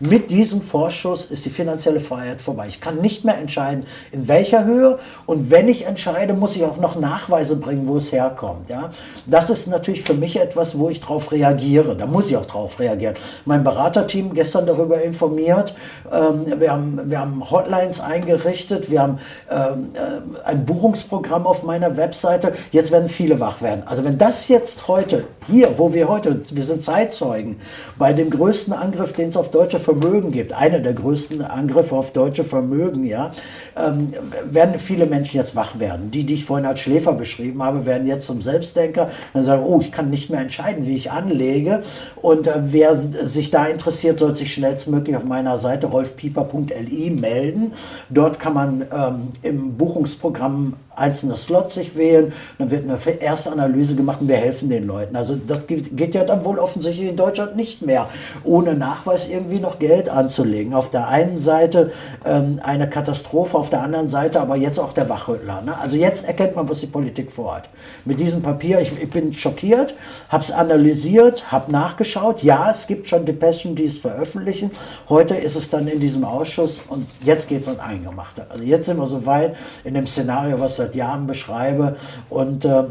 Mit 0.00 0.30
diesem 0.30 0.62
Vorschuss 0.62 1.26
ist 1.26 1.44
die 1.44 1.50
finanzielle 1.50 2.00
Freiheit 2.00 2.40
vorbei. 2.40 2.66
Ich 2.68 2.80
kann 2.80 3.02
nicht 3.02 3.26
mehr 3.26 3.36
entscheiden, 3.36 3.84
in 4.12 4.28
welcher 4.28 4.64
Höhe. 4.64 4.98
Und 5.26 5.50
wenn 5.50 5.68
ich 5.68 5.84
entscheide, 5.84 6.32
muss 6.32 6.56
ich 6.56 6.64
auch 6.64 6.78
noch 6.78 6.96
Nachweise 6.96 7.56
bringen, 7.56 7.86
wo 7.86 7.98
es 7.98 8.10
herkommt. 8.10 8.70
Ja? 8.70 8.90
Das 9.26 9.50
ist 9.50 9.66
natürlich 9.66 10.02
für 10.02 10.14
mich 10.14 10.40
etwas, 10.40 10.78
wo 10.78 10.88
ich 10.88 11.00
darauf 11.00 11.32
reagiere. 11.32 11.96
Da 11.96 12.06
muss 12.06 12.30
ich 12.30 12.36
auch 12.38 12.46
darauf 12.46 12.80
reagieren. 12.80 13.14
Mein 13.44 13.62
Beraterteam 13.62 14.32
gestern 14.32 14.64
darüber 14.64 15.02
informiert. 15.02 15.74
Ähm, 16.10 16.58
wir, 16.58 16.72
haben, 16.72 17.10
wir 17.10 17.20
haben 17.20 17.50
Hotlines 17.50 18.00
eingerichtet. 18.00 18.90
Wir 18.90 19.02
haben 19.02 19.18
ähm, 19.50 19.88
äh, 19.92 20.48
ein 20.48 20.64
Buchungsprogramm 20.64 21.46
auf 21.46 21.62
meiner 21.62 21.98
Webseite. 21.98 22.54
Jetzt 22.72 22.90
werden 22.90 23.10
viele 23.10 23.38
wach 23.38 23.60
werden. 23.60 23.82
Also 23.84 24.02
wenn 24.02 24.16
das 24.16 24.48
jetzt 24.48 24.88
heute, 24.88 25.24
hier, 25.46 25.78
wo 25.78 25.92
wir 25.92 26.08
heute, 26.08 26.40
wir 26.52 26.64
sind 26.64 26.80
Zeitzeugen, 26.80 27.60
bei 27.98 28.14
dem 28.14 28.30
größten 28.30 28.72
Angriff, 28.72 29.12
den 29.12 29.28
es 29.28 29.36
auf 29.36 29.50
deutsche 29.50 29.78
Vermögen 29.90 30.30
gibt, 30.30 30.52
einer 30.52 30.78
der 30.78 30.94
größten 30.94 31.42
Angriffe 31.42 31.96
auf 31.96 32.12
deutsche 32.12 32.44
Vermögen, 32.44 33.04
ja, 33.04 33.32
ähm, 33.76 34.12
werden 34.44 34.78
viele 34.78 35.06
Menschen 35.06 35.36
jetzt 35.36 35.56
wach 35.56 35.78
werden. 35.80 36.10
Die, 36.10 36.24
die 36.24 36.34
ich 36.34 36.44
vorhin 36.44 36.66
als 36.66 36.80
Schläfer 36.80 37.12
beschrieben 37.12 37.62
habe, 37.62 37.86
werden 37.86 38.06
jetzt 38.06 38.26
zum 38.26 38.40
Selbstdenker 38.40 39.10
und 39.34 39.42
sagen, 39.42 39.64
oh, 39.64 39.80
ich 39.80 39.90
kann 39.90 40.10
nicht 40.10 40.30
mehr 40.30 40.40
entscheiden, 40.40 40.86
wie 40.86 40.94
ich 40.94 41.10
anlege. 41.10 41.82
Und 42.16 42.46
äh, 42.46 42.52
wer 42.66 42.94
sich 42.94 43.50
da 43.50 43.66
interessiert, 43.66 44.18
soll 44.18 44.34
sich 44.34 44.54
schnellstmöglich 44.54 45.16
auf 45.16 45.24
meiner 45.24 45.58
Seite 45.58 45.88
rolfpieper.li 45.88 47.10
melden. 47.10 47.72
Dort 48.08 48.38
kann 48.38 48.54
man 48.54 48.82
ähm, 48.92 49.28
im 49.42 49.76
Buchungsprogramm 49.76 50.74
einzelne 51.00 51.36
Slots 51.36 51.74
sich 51.74 51.96
wählen, 51.96 52.32
dann 52.58 52.70
wird 52.70 52.84
eine 52.84 52.98
erste 53.20 53.50
Analyse 53.50 53.94
gemacht 53.94 54.20
und 54.20 54.28
wir 54.28 54.36
helfen 54.36 54.68
den 54.68 54.86
Leuten. 54.86 55.16
Also 55.16 55.34
das 55.34 55.66
geht 55.66 56.14
ja 56.14 56.24
dann 56.24 56.44
wohl 56.44 56.58
offensichtlich 56.58 57.08
in 57.08 57.16
Deutschland 57.16 57.56
nicht 57.56 57.82
mehr, 57.82 58.08
ohne 58.44 58.74
Nachweis 58.74 59.28
irgendwie 59.28 59.58
noch 59.58 59.78
Geld 59.80 60.08
anzulegen. 60.08 60.74
Auf 60.74 60.90
der 60.90 61.08
einen 61.08 61.38
Seite 61.38 61.90
ähm, 62.24 62.60
eine 62.62 62.88
Katastrophe, 62.88 63.56
auf 63.56 63.70
der 63.70 63.82
anderen 63.82 64.08
Seite 64.08 64.40
aber 64.40 64.56
jetzt 64.56 64.78
auch 64.78 64.92
der 64.92 65.08
Wachrüttler. 65.08 65.62
Ne? 65.62 65.76
Also 65.80 65.96
jetzt 65.96 66.26
erkennt 66.26 66.54
man, 66.54 66.68
was 66.68 66.80
die 66.80 66.86
Politik 66.86 67.32
vorhat. 67.32 67.70
Mit 68.04 68.20
diesem 68.20 68.42
Papier, 68.42 68.80
ich, 68.80 68.92
ich 69.00 69.10
bin 69.10 69.32
schockiert, 69.32 69.94
habe 70.28 70.44
es 70.44 70.52
analysiert, 70.52 71.50
habe 71.50 71.72
nachgeschaut. 71.72 72.42
Ja, 72.42 72.70
es 72.70 72.86
gibt 72.86 73.08
schon 73.08 73.24
Depeschen, 73.24 73.74
die 73.74 73.84
es 73.84 73.98
veröffentlichen. 73.98 74.70
Heute 75.08 75.34
ist 75.34 75.56
es 75.56 75.70
dann 75.70 75.88
in 75.88 75.98
diesem 75.98 76.24
Ausschuss 76.24 76.82
und 76.88 77.06
jetzt 77.24 77.48
geht 77.48 77.60
es 77.60 77.68
an 77.68 77.80
Eingemachte. 77.80 78.46
Also 78.50 78.62
jetzt 78.64 78.84
sind 78.84 78.98
wir 78.98 79.06
so 79.06 79.24
weit 79.24 79.56
in 79.84 79.94
dem 79.94 80.06
Szenario, 80.06 80.60
was 80.60 80.76
seit 80.76 80.90
seit 80.90 80.94
Jahren 80.94 81.26
beschreibe. 81.26 81.96
Und 82.28 82.64
äh, 82.64 82.84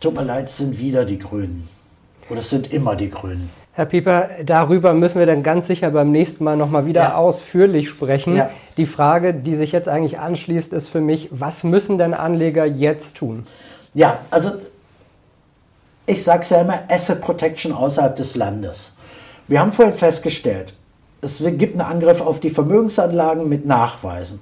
tut 0.00 0.14
mir 0.14 0.24
leid, 0.24 0.46
es 0.46 0.56
sind 0.56 0.78
wieder 0.78 1.04
die 1.04 1.18
Grünen. 1.18 1.68
Oder 2.30 2.40
es 2.40 2.50
sind 2.50 2.72
immer 2.72 2.96
die 2.96 3.10
Grünen. 3.10 3.61
Herr 3.74 3.86
Pieper, 3.86 4.28
darüber 4.44 4.92
müssen 4.92 5.18
wir 5.18 5.24
dann 5.24 5.42
ganz 5.42 5.66
sicher 5.66 5.90
beim 5.90 6.10
nächsten 6.10 6.44
Mal 6.44 6.58
nochmal 6.58 6.84
wieder 6.84 7.00
ja. 7.00 7.14
ausführlich 7.14 7.88
sprechen. 7.88 8.36
Ja. 8.36 8.50
Die 8.76 8.84
Frage, 8.84 9.32
die 9.32 9.54
sich 9.54 9.72
jetzt 9.72 9.88
eigentlich 9.88 10.18
anschließt, 10.18 10.74
ist 10.74 10.88
für 10.88 11.00
mich, 11.00 11.28
was 11.30 11.64
müssen 11.64 11.96
denn 11.96 12.12
Anleger 12.12 12.66
jetzt 12.66 13.16
tun? 13.16 13.46
Ja, 13.94 14.18
also 14.30 14.50
ich 16.04 16.22
sage 16.22 16.42
es 16.42 16.50
ja 16.50 16.60
immer, 16.60 16.80
Asset 16.88 17.22
Protection 17.22 17.72
außerhalb 17.72 18.14
des 18.14 18.36
Landes. 18.36 18.92
Wir 19.48 19.60
haben 19.60 19.72
vorhin 19.72 19.94
festgestellt, 19.94 20.74
es 21.22 21.42
gibt 21.42 21.72
einen 21.72 21.80
Angriff 21.80 22.20
auf 22.20 22.40
die 22.40 22.50
Vermögensanlagen 22.50 23.48
mit 23.48 23.64
Nachweisen. 23.64 24.40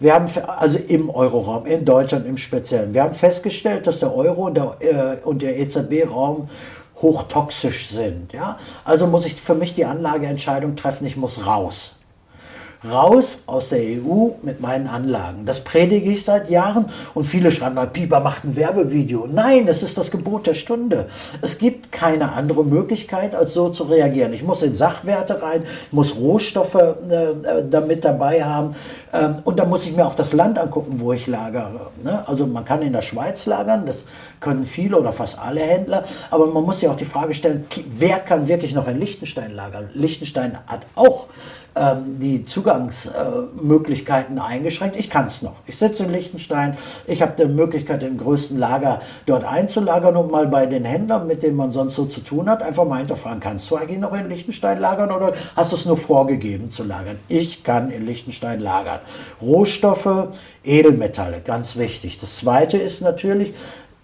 Wir 0.00 0.14
haben, 0.14 0.26
also 0.58 0.78
im 0.78 1.08
Euroraum, 1.08 1.66
in 1.66 1.84
Deutschland 1.84 2.26
im 2.26 2.36
Speziellen, 2.36 2.94
wir 2.94 3.04
haben 3.04 3.14
festgestellt, 3.14 3.86
dass 3.86 4.00
der 4.00 4.12
Euro 4.12 4.46
und 4.46 4.54
der, 4.56 4.76
äh, 4.80 5.16
und 5.24 5.42
der 5.42 5.60
EZB-Raum 5.60 6.48
hochtoxisch 7.02 7.88
sind. 7.88 8.32
Ja? 8.32 8.58
Also 8.84 9.06
muss 9.06 9.26
ich 9.26 9.40
für 9.40 9.54
mich 9.54 9.74
die 9.74 9.84
Anlageentscheidung 9.84 10.76
treffen, 10.76 11.06
ich 11.06 11.16
muss 11.16 11.46
raus 11.46 11.96
raus 12.90 13.44
aus 13.46 13.68
der 13.68 13.80
EU 13.80 14.30
mit 14.42 14.60
meinen 14.60 14.88
Anlagen. 14.88 15.46
Das 15.46 15.62
predige 15.62 16.10
ich 16.10 16.24
seit 16.24 16.50
Jahren 16.50 16.86
und 17.14 17.24
viele 17.24 17.50
schreiben, 17.50 17.78
Pieper 17.92 18.20
macht 18.20 18.44
ein 18.44 18.56
Werbevideo. 18.56 19.28
Nein, 19.30 19.68
es 19.68 19.82
ist 19.82 19.98
das 19.98 20.10
Gebot 20.10 20.46
der 20.46 20.54
Stunde. 20.54 21.06
Es 21.42 21.58
gibt 21.58 21.92
keine 21.92 22.32
andere 22.32 22.64
Möglichkeit, 22.64 23.34
als 23.34 23.54
so 23.54 23.68
zu 23.68 23.84
reagieren. 23.84 24.32
Ich 24.32 24.42
muss 24.42 24.62
in 24.62 24.72
Sachwerte 24.72 25.42
rein, 25.42 25.62
muss 25.90 26.16
Rohstoffe 26.16 26.74
äh, 26.74 27.64
damit 27.70 28.04
dabei 28.04 28.42
haben 28.42 28.74
ähm, 29.12 29.36
und 29.44 29.58
dann 29.58 29.68
muss 29.68 29.86
ich 29.86 29.94
mir 29.94 30.06
auch 30.06 30.14
das 30.14 30.32
Land 30.32 30.58
angucken, 30.58 31.00
wo 31.00 31.12
ich 31.12 31.26
lagere. 31.26 31.90
Ne? 32.02 32.26
Also 32.26 32.46
man 32.46 32.64
kann 32.64 32.82
in 32.82 32.92
der 32.92 33.02
Schweiz 33.02 33.46
lagern, 33.46 33.86
das 33.86 34.06
können 34.40 34.66
viele 34.66 34.98
oder 34.98 35.12
fast 35.12 35.38
alle 35.38 35.60
Händler, 35.60 36.04
aber 36.30 36.46
man 36.46 36.64
muss 36.64 36.80
sich 36.80 36.88
auch 36.88 36.96
die 36.96 37.04
Frage 37.04 37.34
stellen, 37.34 37.66
wer 37.96 38.18
kann 38.18 38.48
wirklich 38.48 38.74
noch 38.74 38.88
in 38.88 38.98
Liechtenstein 38.98 39.54
lagern? 39.54 39.90
Liechtenstein 39.94 40.58
hat 40.66 40.86
auch 40.94 41.26
ähm, 41.74 42.18
die 42.18 42.44
Zugangsmöglichkeiten 42.44 44.36
äh, 44.36 44.40
eingeschränkt. 44.40 44.94
Ich 44.96 45.08
kann 45.08 45.24
es 45.24 45.40
noch. 45.40 45.54
Ich 45.66 45.78
sitze 45.78 46.04
in 46.04 46.12
Liechtenstein. 46.12 46.76
Ich 47.06 47.22
habe 47.22 47.32
die 47.38 47.46
Möglichkeit, 47.46 48.02
den 48.02 48.18
größten 48.18 48.58
Lager 48.58 49.00
dort 49.24 49.44
einzulagern 49.44 50.16
und 50.16 50.30
mal 50.30 50.48
bei 50.48 50.66
den 50.66 50.84
Händlern, 50.84 51.26
mit 51.26 51.42
denen 51.42 51.56
man 51.56 51.72
sonst 51.72 51.94
so 51.94 52.04
zu 52.04 52.20
tun 52.20 52.50
hat, 52.50 52.62
einfach 52.62 52.84
mal 52.84 52.98
hinterfragen, 52.98 53.40
kannst 53.40 53.70
du 53.70 53.76
eigentlich 53.76 53.98
noch 53.98 54.12
in 54.12 54.28
Liechtenstein 54.28 54.80
lagern 54.80 55.10
oder 55.10 55.32
hast 55.56 55.72
du 55.72 55.76
es 55.76 55.86
nur 55.86 55.96
vorgegeben 55.96 56.68
zu 56.68 56.84
lagern? 56.84 57.18
Ich 57.28 57.64
kann 57.64 57.90
in 57.90 58.04
Liechtenstein 58.04 58.60
lagern. 58.60 59.00
Rohstoffe, 59.40 60.28
Edelmetalle, 60.64 61.40
ganz 61.40 61.76
wichtig. 61.76 62.18
Das 62.18 62.36
Zweite 62.36 62.76
ist 62.78 63.00
natürlich, 63.00 63.52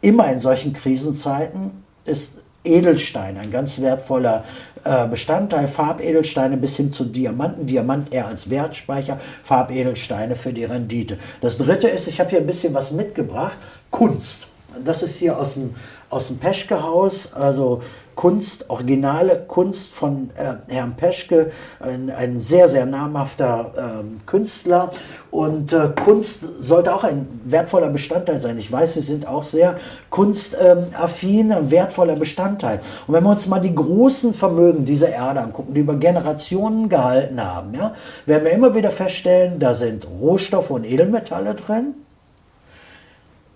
immer 0.01 0.31
in 0.31 0.39
solchen 0.39 0.73
Krisenzeiten 0.73 1.83
ist 2.05 2.39
Edelstein, 2.65 3.39
ein 3.39 3.51
ganz 3.51 3.81
wertvoller 3.81 4.45
äh, 4.85 5.07
Bestandteil, 5.07 5.69
Farbedelsteine 5.69 6.57
bis 6.57 6.77
hin 6.77 6.93
zu 6.93 7.05
Diamanten, 7.05 7.67
Diamant 7.67 8.13
eher 8.13 8.27
als 8.27 8.51
Wertspeicher, 8.51 9.19
Farbedelsteine 9.43 10.35
für 10.35 10.53
die 10.53 10.65
Rendite. 10.65 11.19
Das 11.41 11.57
dritte 11.59 11.89
ist, 11.89 12.09
ich 12.09 12.21
habe 12.21 12.31
hier 12.31 12.41
ein 12.41 12.47
bisschen 12.47 12.75
was 12.75 12.91
mitgebracht, 12.91 13.57
Kunst. 13.91 14.49
das 14.85 15.03
ist 15.03 15.17
hier 15.17 15.39
aus 15.39 15.55
dem, 15.55 15.75
aus 16.11 16.29
dem 16.29 16.39
Peschke-Haus, 16.39 17.35
also 17.35 17.83
Kunst, 18.19 18.69
originale 18.69 19.45
Kunst 19.47 19.95
von 19.95 20.31
äh, 20.35 20.55
Herrn 20.73 20.97
Peschke, 20.97 21.53
ein, 21.79 22.11
ein, 22.11 22.41
sehr, 22.41 22.67
sehr 22.67 22.85
namhafter 22.85 23.73
äh, 23.77 24.27
Künstler. 24.27 24.91
Und 25.31 25.73
äh, 25.73 25.91
Kunst 26.05 26.41
sollte 26.59 26.93
auch 26.93 27.05
ein 27.05 27.29
wertvoller 27.45 27.91
Bestandteil 27.91 28.41
sein. 28.41 28.59
Ich 28.59 28.73
weiß, 28.73 28.95
Sie 28.95 29.03
sind 29.03 29.29
auch 29.29 29.45
sehr 29.45 29.77
kunstaffin, 30.11 31.53
ein 31.53 31.71
wertvoller 31.71 32.17
Bestandteil. 32.17 32.81
Und 33.07 33.15
wenn 33.15 33.23
wir 33.23 33.31
uns 33.31 33.47
mal 33.47 33.61
die 33.61 33.75
großen 33.75 34.35
Vermögen 34.35 34.85
dieser 34.85 35.11
Erde 35.11 35.43
angucken, 35.43 35.75
die 35.75 35.81
über 35.81 35.95
Generationen 35.95 36.89
gehalten 36.89 37.41
haben, 37.41 37.73
ja, 37.75 37.93
werden 38.27 38.45
wir 38.45 38.51
immer 38.51 38.75
wieder 38.75 38.91
feststellen, 38.91 39.61
da 39.61 39.77
sind 39.77 40.09
Rohstoffe 40.21 40.71
und 40.71 40.85
Edelmetalle 40.85 41.55
drin 41.55 41.95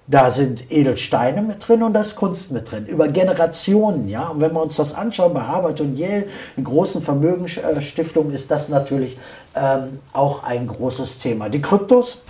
da 0.07 0.31
sind 0.31 0.71
Edelsteine 0.71 1.43
mit 1.43 1.67
drin 1.67 1.83
und 1.83 1.95
da 1.95 2.01
ist 2.01 2.17
Kunst 2.17 2.51
mit 2.51 2.71
drin. 2.71 2.87
Über 2.87 3.09
Generationen, 3.09 4.09
ja. 4.09 4.29
Und 4.29 4.41
wenn 4.41 4.53
wir 4.53 4.63
uns 4.63 4.77
das 4.77 4.95
anschauen 4.95 5.33
bei 5.33 5.43
Harvard 5.43 5.81
und 5.81 5.97
Yale, 5.97 6.27
in 6.57 6.65
großen 6.65 7.03
Vermögensstiftungen, 7.03 8.35
ist 8.35 8.51
das 8.51 8.69
natürlich 8.69 9.17
ähm, 9.55 10.01
auch 10.13 10.43
ein 10.43 10.67
großes 10.67 11.19
Thema. 11.19 11.49
Die 11.49 11.63
Kryptos, 11.63 12.23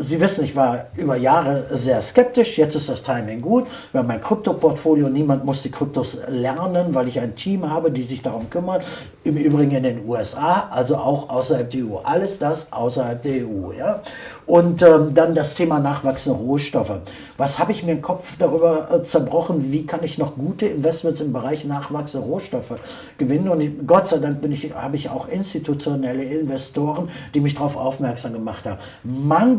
Sie 0.00 0.20
wissen, 0.20 0.44
ich 0.44 0.54
war 0.54 0.86
über 0.96 1.16
Jahre 1.16 1.66
sehr 1.70 2.00
skeptisch. 2.02 2.58
Jetzt 2.58 2.74
ist 2.74 2.88
das 2.88 3.02
Timing 3.02 3.40
gut. 3.40 3.66
Wir 3.92 4.00
haben 4.00 4.06
mein 4.06 4.20
Krypto-Portfolio. 4.20 5.08
Niemand 5.08 5.44
muss 5.44 5.62
die 5.62 5.70
Kryptos 5.70 6.18
lernen, 6.28 6.94
weil 6.94 7.08
ich 7.08 7.20
ein 7.20 7.34
Team 7.34 7.68
habe, 7.68 7.90
die 7.90 8.02
sich 8.02 8.22
darum 8.22 8.48
kümmert. 8.50 8.84
Im 9.24 9.36
Übrigen 9.36 9.72
in 9.72 9.82
den 9.82 10.06
USA, 10.06 10.68
also 10.70 10.96
auch 10.96 11.30
außerhalb 11.30 11.70
der 11.70 11.84
EU. 11.84 11.96
Alles 12.02 12.38
das 12.38 12.72
außerhalb 12.72 13.22
der 13.22 13.46
EU. 13.46 13.72
Ja? 13.72 14.00
Und 14.46 14.82
ähm, 14.82 15.14
dann 15.14 15.34
das 15.34 15.54
Thema 15.54 15.78
nachwachsende 15.78 16.38
Rohstoffe. 16.38 16.92
Was 17.36 17.58
habe 17.58 17.72
ich 17.72 17.82
mir 17.82 17.92
im 17.92 18.02
Kopf 18.02 18.36
darüber 18.38 18.90
äh, 18.92 19.02
zerbrochen? 19.02 19.72
Wie 19.72 19.86
kann 19.86 20.00
ich 20.02 20.18
noch 20.18 20.36
gute 20.36 20.66
Investments 20.66 21.20
im 21.20 21.32
Bereich 21.32 21.64
nachwachsende 21.64 22.26
Rohstoffe 22.26 22.74
gewinnen? 23.18 23.48
Und 23.48 23.60
ich, 23.60 23.70
Gott 23.86 24.06
sei 24.06 24.18
Dank 24.18 24.44
ich, 24.50 24.74
habe 24.74 24.96
ich 24.96 25.08
auch 25.10 25.28
institutionelle 25.28 26.24
Investoren, 26.24 27.08
die 27.34 27.40
mich 27.40 27.54
darauf 27.54 27.76
aufmerksam 27.76 28.32
gemacht 28.32 28.66
haben. 28.66 28.78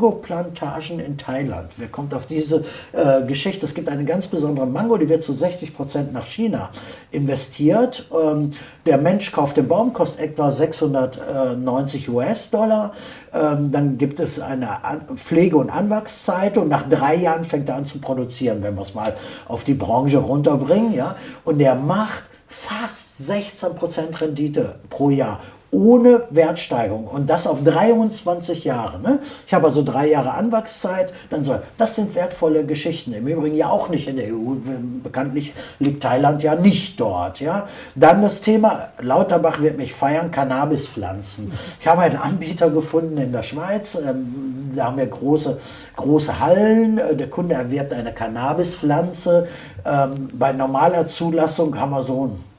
Mango-Plantagen 0.06 1.00
in 1.00 1.18
Thailand. 1.18 1.72
Wer 1.78 1.88
kommt 1.88 2.13
auf 2.13 2.26
diese 2.26 2.63
äh, 2.91 3.24
Geschichte? 3.26 3.65
Es 3.65 3.74
gibt 3.74 3.89
eine 3.89 4.06
ganz 4.06 4.28
besondere 4.28 4.68
Mango, 4.68 4.98
die 4.98 5.10
wird 5.10 5.24
zu 5.24 5.34
60 5.34 5.76
Prozent 5.76 6.13
nach 6.13 6.26
China 6.26 6.70
investiert. 7.12 8.06
Ähm, 8.13 8.52
der 8.86 8.98
Mensch 8.98 9.32
kauft 9.32 9.58
den 9.58 9.68
Baum, 9.68 9.94
kostet 9.94 10.22
etwa 10.22 10.52
690 10.52 12.10
US-Dollar. 12.10 12.94
Ähm, 13.34 13.72
dann 13.72 13.98
gibt 13.98 14.20
es 14.20 14.39
eine 14.39 14.70
Pflege- 15.15 15.58
und 15.58 15.70
Anwachszeit 15.70 16.58
und 16.58 16.70
nach 16.70 16.88
drei 16.88 17.15
Jahren 17.15 17.44
fängt 17.44 17.70
er 17.70 17.76
an 17.76 17.86
zu 17.86 18.00
produzieren, 18.00 18.62
wenn 18.62 18.76
wir 18.76 18.82
es 18.82 18.94
mal 18.94 19.13
auf 19.48 19.63
die 19.63 19.74
Branche 19.74 20.18
runterbringen. 20.18 20.94
Ja? 20.94 21.15
Und 21.44 21.58
der 21.60 21.76
macht 21.76 22.24
fast 22.48 23.30
16% 23.30 24.22
Rendite 24.22 24.76
pro 24.89 25.10
Jahr 25.10 25.39
ohne 25.75 26.23
Wertsteigerung 26.29 27.05
und 27.05 27.29
das 27.29 27.47
auf 27.47 27.63
23 27.63 28.63
Jahre. 28.63 28.99
Ne? 28.99 29.19
Ich 29.45 29.53
habe 29.53 29.65
also 29.65 29.83
drei 29.83 30.07
Jahre 30.09 30.31
Anwachszeit, 30.31 31.11
dann 31.29 31.43
soll, 31.43 31.61
das 31.77 31.95
sind 31.95 32.15
wertvolle 32.15 32.65
Geschichten. 32.65 33.11
Im 33.13 33.27
Übrigen 33.27 33.55
ja 33.55 33.69
auch 33.69 33.89
nicht 33.89 34.07
in 34.07 34.15
der 34.15 34.27
EU. 34.27 34.55
Bekanntlich 35.03 35.53
liegt 35.79 36.01
Thailand 36.01 36.41
ja 36.43 36.55
nicht 36.55 36.99
dort. 36.99 37.41
Ja? 37.41 37.67
Dann 37.93 38.21
das 38.21 38.39
Thema, 38.39 38.89
Lauterbach 39.01 39.61
wird 39.61 39.77
mich 39.77 39.93
feiern, 39.93 40.31
Cannabispflanzen. 40.31 41.51
Ich 41.79 41.88
habe 41.88 42.01
einen 42.01 42.17
Anbieter 42.17 42.69
gefunden 42.69 43.17
in 43.17 43.33
der 43.33 43.43
Schweiz, 43.43 43.95
ähm, 43.95 44.71
da 44.73 44.85
haben 44.85 44.97
wir 44.97 45.07
große, 45.07 45.59
große 45.95 46.39
Hallen. 46.39 46.99
Der 47.13 47.29
Kunde 47.29 47.55
erwirbt 47.55 47.93
eine 47.93 48.13
Cannabispflanze. 48.13 49.47
Ähm, 49.85 50.29
bei 50.33 50.53
normaler 50.53 51.05
Zulassung 51.07 51.77
haben 51.79 51.91
wir 51.91 52.03
so 52.03 52.27
ein 52.27 52.55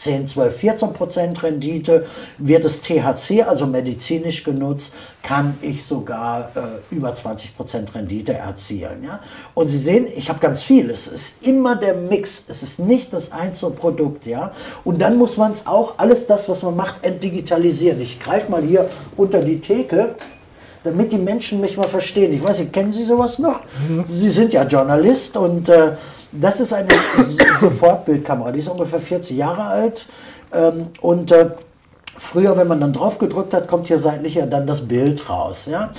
10, 0.00 0.26
12, 0.26 0.56
14 0.56 0.92
Prozent 0.94 1.42
Rendite. 1.42 2.06
Wird 2.38 2.64
es 2.64 2.80
THC, 2.80 3.42
also 3.46 3.66
medizinisch 3.66 4.44
genutzt, 4.44 4.94
kann 5.22 5.58
ich 5.60 5.84
sogar 5.84 6.50
äh, 6.54 6.94
über 6.94 7.12
20 7.12 7.56
Prozent 7.56 7.94
Rendite 7.94 8.32
erzielen. 8.32 9.04
Ja? 9.04 9.20
Und 9.54 9.68
Sie 9.68 9.78
sehen, 9.78 10.06
ich 10.14 10.30
habe 10.30 10.40
ganz 10.40 10.62
viel. 10.62 10.90
Es 10.90 11.06
ist 11.06 11.46
immer 11.46 11.76
der 11.76 11.94
Mix. 11.94 12.44
Es 12.48 12.62
ist 12.62 12.78
nicht 12.78 13.12
das 13.12 13.32
einzelne 13.32 13.74
Produkt. 13.74 14.24
Ja? 14.24 14.52
Und 14.84 15.02
dann 15.02 15.18
muss 15.18 15.36
man 15.36 15.52
es 15.52 15.66
auch, 15.66 15.94
alles 15.98 16.26
das, 16.26 16.48
was 16.48 16.62
man 16.62 16.76
macht, 16.76 17.04
entdigitalisieren. 17.04 18.00
Ich 18.00 18.20
greife 18.20 18.50
mal 18.50 18.62
hier 18.62 18.88
unter 19.16 19.40
die 19.40 19.60
Theke 19.60 20.14
damit 20.84 21.12
die 21.12 21.18
Menschen 21.18 21.60
mich 21.60 21.76
mal 21.76 21.88
verstehen. 21.88 22.32
Ich 22.32 22.42
weiß 22.42 22.60
nicht, 22.60 22.72
kennen 22.72 22.92
Sie 22.92 23.04
sowas 23.04 23.38
noch? 23.38 23.60
Mhm. 23.88 24.04
Sie 24.04 24.30
sind 24.30 24.52
ja 24.52 24.64
Journalist 24.64 25.36
und 25.36 25.68
äh, 25.68 25.92
das 26.32 26.60
ist 26.60 26.72
eine 26.72 26.88
Sofortbildkamera, 27.60 28.52
die 28.52 28.60
ist 28.60 28.68
ungefähr 28.68 29.00
40 29.00 29.36
Jahre 29.36 29.64
alt. 29.64 30.06
Ähm, 30.52 30.88
und 31.00 31.32
äh, 31.32 31.50
früher, 32.16 32.56
wenn 32.56 32.68
man 32.68 32.80
dann 32.80 32.92
drauf 32.92 33.18
gedrückt 33.18 33.54
hat, 33.54 33.68
kommt 33.68 33.88
hier 33.88 33.98
seitlich 33.98 34.36
ja 34.36 34.46
dann 34.46 34.66
das 34.66 34.86
Bild 34.86 35.28
raus. 35.28 35.66
Ja? 35.66 35.90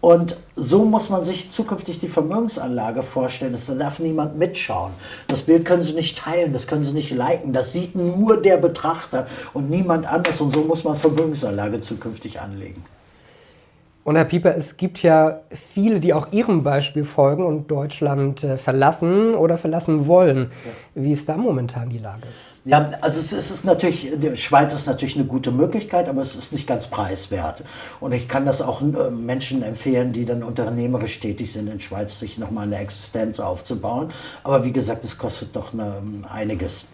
Und 0.00 0.36
so 0.54 0.84
muss 0.84 1.08
man 1.08 1.24
sich 1.24 1.50
zukünftig 1.50 1.98
die 1.98 2.06
Vermögensanlage 2.06 3.02
vorstellen. 3.02 3.56
Da 3.66 3.74
darf 3.74 3.98
niemand 3.98 4.38
mitschauen. 4.38 4.92
Das 5.26 5.42
Bild 5.42 5.64
können 5.64 5.82
Sie 5.82 5.94
nicht 5.94 6.18
teilen, 6.18 6.52
das 6.52 6.68
können 6.68 6.84
Sie 6.84 6.92
nicht 6.92 7.10
liken. 7.10 7.52
Das 7.52 7.72
sieht 7.72 7.96
nur 7.96 8.40
der 8.40 8.58
Betrachter 8.58 9.26
und 9.54 9.70
niemand 9.70 10.06
anders. 10.06 10.40
Und 10.40 10.52
so 10.52 10.60
muss 10.60 10.84
man 10.84 10.94
Vermögensanlage 10.94 11.80
zukünftig 11.80 12.40
anlegen. 12.40 12.84
Und 14.08 14.16
Herr 14.16 14.24
Pieper, 14.24 14.56
es 14.56 14.78
gibt 14.78 15.02
ja 15.02 15.42
viele, 15.50 16.00
die 16.00 16.14
auch 16.14 16.32
Ihrem 16.32 16.62
Beispiel 16.62 17.04
folgen 17.04 17.44
und 17.44 17.70
Deutschland 17.70 18.42
äh, 18.42 18.56
verlassen 18.56 19.34
oder 19.34 19.58
verlassen 19.58 20.06
wollen. 20.06 20.50
Wie 20.94 21.12
ist 21.12 21.28
da 21.28 21.36
momentan 21.36 21.90
die 21.90 21.98
Lage? 21.98 22.22
Ja, 22.64 22.90
also 23.02 23.20
es, 23.20 23.32
ist 23.32 23.64
natürlich, 23.64 24.10
die 24.16 24.34
Schweiz 24.36 24.72
ist 24.72 24.86
natürlich 24.86 25.16
eine 25.16 25.26
gute 25.26 25.50
Möglichkeit, 25.50 26.08
aber 26.08 26.22
es 26.22 26.36
ist 26.36 26.54
nicht 26.54 26.66
ganz 26.66 26.86
preiswert. 26.86 27.62
Und 28.00 28.12
ich 28.12 28.28
kann 28.28 28.46
das 28.46 28.62
auch 28.62 28.80
äh, 28.80 29.10
Menschen 29.10 29.62
empfehlen, 29.62 30.14
die 30.14 30.24
dann 30.24 30.42
unternehmerisch 30.42 31.20
tätig 31.20 31.52
sind 31.52 31.68
in 31.68 31.78
Schweiz, 31.78 32.18
sich 32.18 32.38
nochmal 32.38 32.64
eine 32.64 32.78
Existenz 32.78 33.40
aufzubauen. 33.40 34.08
Aber 34.42 34.64
wie 34.64 34.72
gesagt, 34.72 35.04
es 35.04 35.18
kostet 35.18 35.54
doch 35.54 35.74
eine, 35.74 36.02
einiges. 36.32 36.88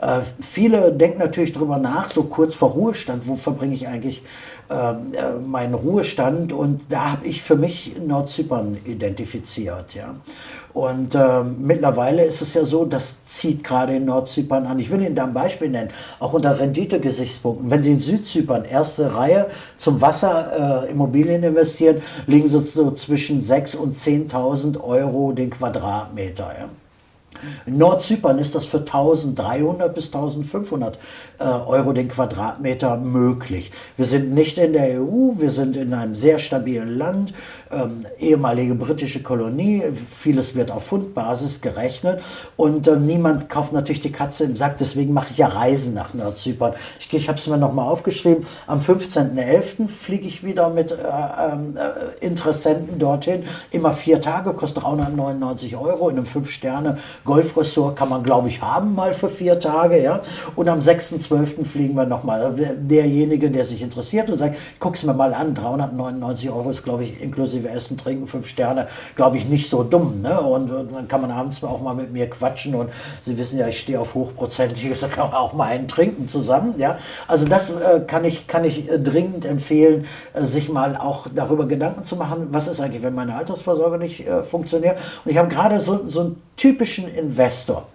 Äh, 0.00 0.20
viele 0.40 0.92
denken 0.92 1.18
natürlich 1.18 1.52
darüber 1.52 1.78
nach, 1.78 2.08
so 2.08 2.24
kurz 2.24 2.54
vor 2.54 2.70
Ruhestand, 2.70 3.26
wo 3.26 3.36
verbringe 3.36 3.74
ich 3.74 3.88
eigentlich 3.88 4.22
ähm, 4.70 5.12
äh, 5.12 5.38
meinen 5.38 5.74
Ruhestand? 5.74 6.52
Und 6.52 6.82
da 6.90 7.12
habe 7.12 7.26
ich 7.26 7.42
für 7.42 7.56
mich 7.56 7.96
Nordzypern 8.04 8.78
identifiziert. 8.84 9.94
Ja. 9.94 10.14
Und 10.72 11.14
äh, 11.14 11.42
mittlerweile 11.42 12.24
ist 12.24 12.42
es 12.42 12.54
ja 12.54 12.64
so, 12.64 12.84
das 12.84 13.24
zieht 13.24 13.64
gerade 13.64 13.96
in 13.96 14.04
Nordzypern 14.04 14.66
an. 14.66 14.78
Ich 14.78 14.90
will 14.90 15.00
Ihnen 15.00 15.14
da 15.14 15.24
ein 15.24 15.34
Beispiel 15.34 15.68
nennen, 15.68 15.90
auch 16.20 16.32
unter 16.32 16.58
Renditegesichtspunkten. 16.58 17.70
Wenn 17.70 17.82
Sie 17.82 17.92
in 17.92 17.98
Südzypern 17.98 18.64
erste 18.64 19.16
Reihe 19.16 19.48
zum 19.76 20.00
Wasser 20.00 20.84
äh, 20.86 20.90
Immobilien 20.90 21.42
investieren, 21.42 22.02
liegen 22.26 22.48
Sie 22.48 22.60
so 22.60 22.90
zwischen 22.92 23.40
6.000 23.40 23.76
und 23.78 23.94
10.000 23.94 24.80
Euro 24.80 25.32
den 25.32 25.50
Quadratmeter. 25.50 26.54
Ja. 26.56 26.68
In 27.66 27.78
Nordzypern 27.78 28.38
ist 28.38 28.54
das 28.54 28.66
für 28.66 28.78
1300 28.78 29.94
bis 29.94 30.06
1500 30.06 30.98
äh, 31.38 31.44
Euro 31.44 31.92
den 31.92 32.08
Quadratmeter 32.08 32.96
möglich. 32.96 33.70
Wir 33.96 34.06
sind 34.06 34.34
nicht 34.34 34.58
in 34.58 34.72
der 34.72 35.00
EU, 35.00 35.32
wir 35.36 35.50
sind 35.50 35.76
in 35.76 35.94
einem 35.94 36.14
sehr 36.14 36.38
stabilen 36.38 36.96
Land, 36.96 37.32
ähm, 37.70 38.06
ehemalige 38.18 38.74
britische 38.74 39.22
Kolonie, 39.22 39.82
vieles 40.18 40.54
wird 40.54 40.70
auf 40.70 40.84
Fundbasis 40.84 41.60
gerechnet 41.60 42.22
und 42.56 42.88
äh, 42.88 42.96
niemand 42.96 43.48
kauft 43.48 43.72
natürlich 43.72 44.00
die 44.00 44.12
Katze 44.12 44.44
im 44.44 44.56
Sack, 44.56 44.78
deswegen 44.78 45.12
mache 45.12 45.28
ich 45.30 45.38
ja 45.38 45.48
Reisen 45.48 45.94
nach 45.94 46.14
Nordzypern. 46.14 46.74
Ich, 46.98 47.12
ich 47.12 47.28
habe 47.28 47.38
es 47.38 47.46
mir 47.46 47.58
nochmal 47.58 47.88
aufgeschrieben, 47.88 48.46
am 48.66 48.80
15.11. 48.80 49.88
fliege 49.88 50.26
ich 50.26 50.44
wieder 50.44 50.70
mit 50.70 50.92
äh, 50.92 50.96
ähm, 50.96 51.76
äh, 51.76 52.24
Interessenten 52.24 52.98
dorthin, 52.98 53.44
immer 53.70 53.92
vier 53.92 54.20
Tage, 54.20 54.52
kostet 54.54 54.84
399 54.84 55.76
Euro 55.76 56.08
in 56.08 56.16
einem 56.16 56.26
Fünf-Sterne- 56.26 56.98
Golfressort 57.28 57.94
kann 57.94 58.08
man, 58.08 58.22
glaube 58.22 58.48
ich, 58.48 58.62
haben 58.62 58.94
mal 58.94 59.12
für 59.12 59.28
vier 59.28 59.60
Tage. 59.60 60.02
Ja? 60.02 60.22
Und 60.56 60.66
am 60.68 60.78
6.12. 60.78 61.66
fliegen 61.66 61.94
wir 61.94 62.06
nochmal. 62.06 62.54
Derjenige, 62.78 63.50
der 63.50 63.66
sich 63.66 63.82
interessiert 63.82 64.30
und 64.30 64.36
sagt, 64.36 64.56
guck 64.80 64.94
es 64.94 65.02
mir 65.02 65.12
mal 65.12 65.34
an, 65.34 65.54
399 65.54 66.50
Euro 66.50 66.70
ist, 66.70 66.82
glaube 66.82 67.04
ich, 67.04 67.20
inklusive 67.20 67.68
Essen, 67.68 67.98
Trinken, 67.98 68.26
fünf 68.26 68.48
Sterne, 68.48 68.88
glaube 69.14 69.36
ich, 69.36 69.46
nicht 69.46 69.68
so 69.68 69.82
dumm. 69.82 70.22
Ne? 70.22 70.40
Und, 70.40 70.70
und, 70.70 70.92
dann 70.92 71.06
kann 71.06 71.20
man 71.20 71.30
abends 71.30 71.62
auch 71.62 71.82
mal 71.82 71.94
mit 71.94 72.12
mir 72.12 72.30
quatschen. 72.30 72.74
Und 72.74 72.88
Sie 73.20 73.36
wissen 73.36 73.58
ja, 73.58 73.68
ich 73.68 73.78
stehe 73.78 74.00
auf 74.00 74.14
Hochprozentiges, 74.14 75.00
da 75.02 75.08
kann 75.08 75.26
man 75.26 75.34
auch 75.34 75.52
mal 75.52 75.68
einen 75.68 75.86
trinken 75.86 76.28
zusammen. 76.28 76.74
Ja? 76.78 76.98
Also 77.26 77.46
das 77.46 77.74
äh, 77.74 78.00
kann 78.06 78.24
ich, 78.24 78.46
kann 78.46 78.64
ich 78.64 78.90
äh, 78.90 78.98
dringend 78.98 79.44
empfehlen, 79.44 80.06
äh, 80.32 80.46
sich 80.46 80.70
mal 80.70 80.96
auch 80.96 81.26
darüber 81.34 81.66
Gedanken 81.66 82.04
zu 82.04 82.16
machen, 82.16 82.48
was 82.52 82.68
ist 82.68 82.80
eigentlich, 82.80 83.02
wenn 83.02 83.14
meine 83.14 83.34
Altersvorsorge 83.34 83.98
nicht 83.98 84.26
äh, 84.26 84.42
funktioniert. 84.44 84.96
Und 85.26 85.30
ich 85.30 85.36
habe 85.36 85.48
gerade 85.48 85.78
so, 85.82 86.06
so 86.06 86.20
einen 86.20 86.47
typischen 86.58 87.08
Investor, 87.08 87.86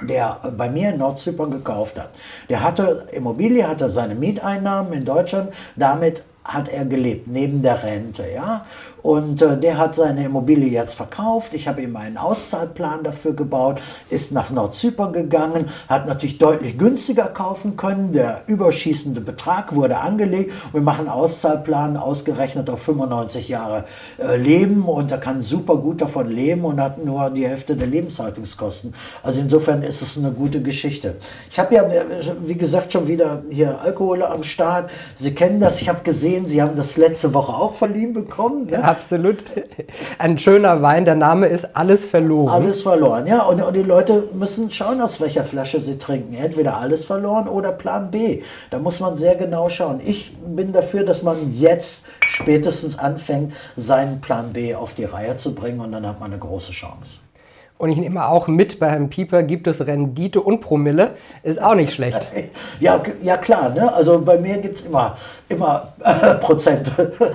der 0.00 0.40
bei 0.56 0.70
mir 0.70 0.90
in 0.90 0.98
Nordzypern 0.98 1.50
gekauft 1.50 1.98
hat. 1.98 2.10
Der 2.48 2.62
hatte 2.62 3.06
Immobilie, 3.12 3.68
hatte 3.68 3.90
seine 3.90 4.14
Mieteinnahmen 4.14 4.94
in 4.94 5.04
Deutschland, 5.04 5.52
damit 5.76 6.24
hat 6.52 6.68
er 6.68 6.84
gelebt, 6.84 7.28
neben 7.28 7.62
der 7.62 7.82
Rente, 7.82 8.24
ja. 8.34 8.64
Und 9.02 9.40
äh, 9.40 9.58
der 9.58 9.78
hat 9.78 9.94
seine 9.94 10.24
Immobilie 10.24 10.68
jetzt 10.68 10.94
verkauft. 10.94 11.54
Ich 11.54 11.68
habe 11.68 11.82
ihm 11.82 11.96
einen 11.96 12.16
Auszahlplan 12.16 13.02
dafür 13.02 13.32
gebaut, 13.32 13.80
ist 14.10 14.32
nach 14.32 14.50
Nordzypern 14.50 15.12
gegangen, 15.12 15.66
hat 15.88 16.06
natürlich 16.06 16.38
deutlich 16.38 16.76
günstiger 16.76 17.26
kaufen 17.26 17.76
können. 17.76 18.12
Der 18.12 18.42
überschießende 18.46 19.20
Betrag 19.20 19.74
wurde 19.74 19.98
angelegt. 19.98 20.52
Wir 20.72 20.82
machen 20.82 21.08
Auszahlplan 21.08 21.96
ausgerechnet 21.96 22.68
auf 22.68 22.82
95 22.82 23.48
Jahre 23.48 23.84
äh, 24.18 24.36
Leben 24.36 24.84
und 24.84 25.10
er 25.10 25.18
kann 25.18 25.42
super 25.42 25.76
gut 25.76 26.00
davon 26.00 26.28
leben 26.28 26.64
und 26.64 26.80
hat 26.80 27.02
nur 27.04 27.30
die 27.30 27.46
Hälfte 27.46 27.76
der 27.76 27.86
Lebenshaltungskosten. 27.86 28.94
Also 29.22 29.40
insofern 29.40 29.82
ist 29.82 30.02
es 30.02 30.18
eine 30.18 30.32
gute 30.32 30.60
Geschichte. 30.60 31.16
Ich 31.50 31.58
habe 31.58 31.74
ja, 31.74 31.84
wie 32.42 32.54
gesagt, 32.54 32.92
schon 32.92 33.08
wieder 33.08 33.42
hier 33.48 33.80
Alkohol 33.80 34.22
am 34.22 34.42
Start. 34.42 34.90
Sie 35.14 35.32
kennen 35.32 35.60
das. 35.60 35.80
Ich 35.80 35.88
habe 35.88 36.02
gesehen, 36.02 36.39
Sie 36.46 36.62
haben 36.62 36.76
das 36.76 36.96
letzte 36.96 37.34
Woche 37.34 37.52
auch 37.52 37.74
verliehen 37.74 38.12
bekommen. 38.12 38.66
Ne? 38.66 38.82
Absolut. 38.82 39.38
Ein 40.18 40.38
schöner 40.38 40.82
Wein. 40.82 41.04
Der 41.04 41.14
Name 41.14 41.46
ist 41.46 41.76
Alles 41.76 42.04
verloren. 42.04 42.62
Alles 42.62 42.82
verloren, 42.82 43.26
ja. 43.26 43.42
Und, 43.42 43.62
und 43.62 43.74
die 43.74 43.82
Leute 43.82 44.24
müssen 44.34 44.70
schauen, 44.70 45.00
aus 45.00 45.20
welcher 45.20 45.44
Flasche 45.44 45.80
sie 45.80 45.98
trinken. 45.98 46.34
Entweder 46.34 46.78
alles 46.78 47.04
verloren 47.04 47.48
oder 47.48 47.72
Plan 47.72 48.10
B. 48.10 48.42
Da 48.70 48.78
muss 48.78 49.00
man 49.00 49.16
sehr 49.16 49.36
genau 49.36 49.68
schauen. 49.68 50.00
Ich 50.04 50.36
bin 50.36 50.72
dafür, 50.72 51.04
dass 51.04 51.22
man 51.22 51.52
jetzt 51.54 52.06
spätestens 52.20 52.98
anfängt, 52.98 53.52
seinen 53.76 54.20
Plan 54.20 54.52
B 54.52 54.74
auf 54.74 54.94
die 54.94 55.04
Reihe 55.04 55.36
zu 55.36 55.54
bringen 55.54 55.80
und 55.80 55.92
dann 55.92 56.06
hat 56.06 56.20
man 56.20 56.30
eine 56.32 56.40
große 56.40 56.72
Chance. 56.72 57.18
Und 57.80 57.88
ich 57.88 57.96
nehme 57.96 58.28
auch 58.28 58.46
mit, 58.46 58.78
bei 58.78 58.90
Herrn 58.90 59.08
Pieper 59.08 59.42
gibt 59.42 59.66
es 59.66 59.86
Rendite 59.86 60.42
und 60.42 60.60
Promille. 60.60 61.12
Ist 61.42 61.62
auch 61.62 61.74
nicht 61.74 61.94
schlecht. 61.94 62.28
Ja, 62.78 63.02
ja 63.22 63.36
klar. 63.36 63.70
Ne? 63.70 63.92
Also 63.92 64.20
bei 64.20 64.38
mir 64.38 64.58
gibt 64.58 64.76
es 64.76 64.82
immer, 64.82 65.16
immer 65.48 65.94
äh, 66.04 66.34
Prozente. 66.34 67.12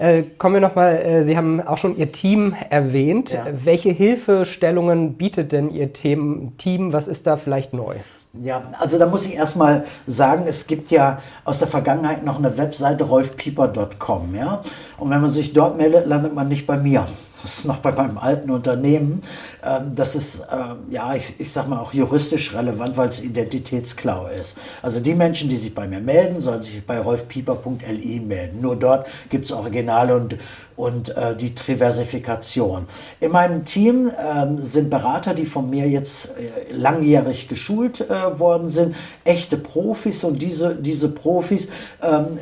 Äh, 0.00 0.22
kommen 0.38 0.54
wir 0.54 0.60
nochmal, 0.60 0.94
äh, 0.98 1.24
Sie 1.24 1.36
haben 1.36 1.60
auch 1.60 1.76
schon 1.76 1.96
Ihr 1.96 2.12
Team 2.12 2.54
erwähnt. 2.70 3.32
Ja. 3.32 3.46
Welche 3.64 3.90
Hilfestellungen 3.90 5.14
bietet 5.14 5.50
denn 5.50 5.72
Ihr 5.72 5.92
Team? 5.92 6.52
Was 6.92 7.08
ist 7.08 7.26
da 7.26 7.36
vielleicht 7.36 7.72
neu? 7.72 7.96
Ja, 8.32 8.62
also 8.78 8.96
da 8.96 9.06
muss 9.06 9.26
ich 9.26 9.34
erstmal 9.34 9.84
sagen, 10.06 10.44
es 10.46 10.68
gibt 10.68 10.92
ja 10.92 11.20
aus 11.44 11.58
der 11.58 11.66
Vergangenheit 11.66 12.24
noch 12.24 12.38
eine 12.38 12.56
Webseite 12.56 13.02
rolfpieper.com, 13.02 14.36
ja. 14.36 14.60
Und 14.98 15.10
wenn 15.10 15.20
man 15.20 15.30
sich 15.30 15.52
dort 15.52 15.76
meldet, 15.76 16.06
landet 16.06 16.32
man 16.32 16.46
nicht 16.46 16.64
bei 16.64 16.76
mir. 16.76 17.06
Das 17.42 17.58
ist 17.58 17.64
noch 17.66 17.78
bei 17.78 17.92
meinem 17.92 18.18
alten 18.18 18.50
Unternehmen. 18.50 19.22
Ähm, 19.64 19.92
das 19.94 20.16
ist, 20.16 20.46
ähm, 20.52 20.78
ja, 20.90 21.14
ich, 21.14 21.38
ich 21.38 21.52
sag 21.52 21.68
mal 21.68 21.78
auch 21.78 21.92
juristisch 21.92 22.54
relevant, 22.54 22.96
weil 22.96 23.08
es 23.08 23.22
Identitätsklau 23.22 24.26
ist. 24.26 24.56
Also 24.82 25.00
die 25.00 25.14
Menschen, 25.14 25.48
die 25.48 25.56
sich 25.56 25.74
bei 25.74 25.86
mir 25.86 26.00
melden, 26.00 26.40
sollen 26.40 26.62
sich 26.62 26.84
bei 26.84 26.98
rolfpieper.li 26.98 28.20
melden. 28.20 28.60
Nur 28.60 28.76
dort 28.76 29.06
gibt 29.30 29.44
es 29.44 29.52
Originale 29.52 30.16
und, 30.16 30.36
und 30.76 31.16
äh, 31.16 31.36
die 31.36 31.54
Triversifikation. 31.54 32.86
In 33.20 33.30
meinem 33.30 33.64
Team 33.64 34.10
ähm, 34.18 34.60
sind 34.60 34.90
Berater, 34.90 35.34
die 35.34 35.46
von 35.46 35.70
mir 35.70 35.88
jetzt 35.88 36.30
äh, 36.36 36.72
langjährig 36.72 37.48
geschult 37.48 38.00
äh, 38.00 38.38
worden 38.38 38.68
sind, 38.68 38.96
echte 39.24 39.56
Profis 39.56 40.24
und 40.24 40.42
diese, 40.42 40.74
diese 40.74 41.08
Profis 41.08 41.68
ähm, 42.02 42.38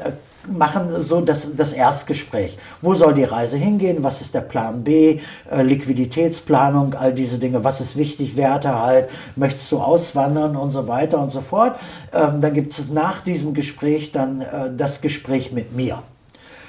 machen 0.53 1.01
so 1.01 1.21
das, 1.21 1.57
das 1.57 1.73
Erstgespräch. 1.73 2.59
Wo 2.83 2.95
soll 2.95 3.15
die 3.15 3.25
Reise 3.25 3.57
hingehen? 3.57 4.03
Was 4.03 4.21
ist 4.21 4.35
der 4.35 4.41
Plan 4.41 4.85
B? 4.85 5.21
Äh, 5.51 5.63
Liquiditätsplanung, 5.63 6.95
all 6.95 7.13
diese 7.13 7.39
Dinge. 7.39 7.65
Was 7.65 7.81
ist 7.81 7.97
wichtig? 7.97 8.37
Werte 8.37 8.81
halt. 8.81 9.09
Möchtest 9.37 9.71
du 9.73 9.79
auswandern 9.79 10.57
und 10.57 10.71
so 10.71 10.89
weiter 10.89 11.19
und 11.21 11.31
so 11.31 11.41
fort? 11.41 11.77
Ähm, 12.13 12.41
dann 12.41 12.55
gibt 12.55 12.73
es 12.73 12.91
nach 12.91 13.21
diesem 13.21 13.55
Gespräch 13.55 14.13
dann 14.13 14.41
äh, 14.41 14.71
das 14.77 15.01
Gespräch 15.01 15.53
mit 15.53 15.75
mir 15.75 16.03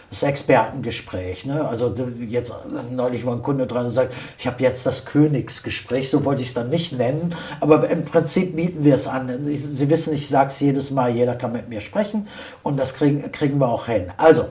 das 0.10 0.24
Expertengespräch. 0.24 1.46
Ne? 1.46 1.68
Also 1.68 1.94
jetzt 2.28 2.54
neulich 2.92 3.26
war 3.26 3.36
ein 3.36 3.42
Kunde 3.42 3.68
dran 3.68 3.86
und 3.86 3.92
sagt, 3.92 4.14
ich 4.38 4.48
habe 4.48 4.62
jetzt 4.64 4.86
das 4.86 5.06
Königsgespräch, 5.06 6.10
so 6.10 6.24
wollte 6.26 6.42
ich 6.42 6.50
es 6.50 6.54
dann 6.54 6.70
nicht 6.70 6.94
nennen, 6.94 7.36
aber 7.60 7.90
im 7.90 8.06
Prinzip 8.06 8.56
bieten 8.56 8.84
wir 8.84 8.96
es 8.96 9.08
an. 9.08 9.44
Sie, 9.44 9.90
wissen, 9.90 10.14
ich 10.14 10.30
sage 10.30 10.50
es 10.50 10.60
jedes 10.60 10.92
Mal, 10.92 11.12
jeder 11.12 11.36
kann 11.36 11.52
mit 11.52 11.70
mir 11.70 11.82
sprechen 11.82 12.28
und 12.64 12.78
das 12.78 12.94
kriegen, 12.94 13.32
kriegen 13.32 13.60
wir 13.60 13.68
auch 13.68 13.88
hin. 13.88 14.08
Also 14.18 14.46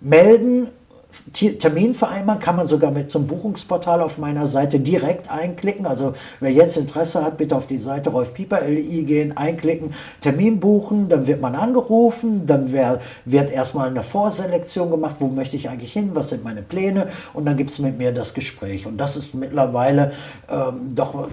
melden 0.00 0.68
Termin 1.32 1.94
vereinbaren, 1.94 2.40
kann 2.40 2.56
man 2.56 2.66
sogar 2.66 2.90
mit 2.90 3.10
zum 3.10 3.26
Buchungsportal 3.26 4.00
auf 4.00 4.18
meiner 4.18 4.46
Seite 4.46 4.78
direkt 4.78 5.30
einklicken. 5.30 5.86
Also 5.86 6.14
wer 6.40 6.52
jetzt 6.52 6.76
Interesse 6.76 7.24
hat, 7.24 7.36
bitte 7.38 7.56
auf 7.56 7.66
die 7.66 7.78
Seite 7.78 8.10
Rolf 8.10 8.34
Pieper 8.34 8.60
LI 8.62 9.04
gehen, 9.04 9.36
einklicken, 9.36 9.94
Termin 10.20 10.60
buchen, 10.60 11.08
dann 11.08 11.26
wird 11.26 11.40
man 11.40 11.54
angerufen, 11.54 12.46
dann 12.46 12.72
wär, 12.72 13.00
wird 13.24 13.50
erstmal 13.50 13.88
eine 13.88 14.02
Vorselektion 14.02 14.90
gemacht, 14.90 15.16
wo 15.18 15.28
möchte 15.28 15.56
ich 15.56 15.68
eigentlich 15.68 15.92
hin, 15.92 16.10
was 16.14 16.30
sind 16.30 16.44
meine 16.44 16.62
Pläne 16.62 17.08
und 17.32 17.46
dann 17.46 17.56
gibt 17.56 17.70
es 17.70 17.78
mit 17.78 17.98
mir 17.98 18.12
das 18.12 18.34
Gespräch. 18.34 18.86
Und 18.86 18.98
das 18.98 19.16
ist 19.16 19.34
mittlerweile 19.34 20.12
ähm, 20.50 20.94
doch 20.94 21.14
äh, 21.14 21.28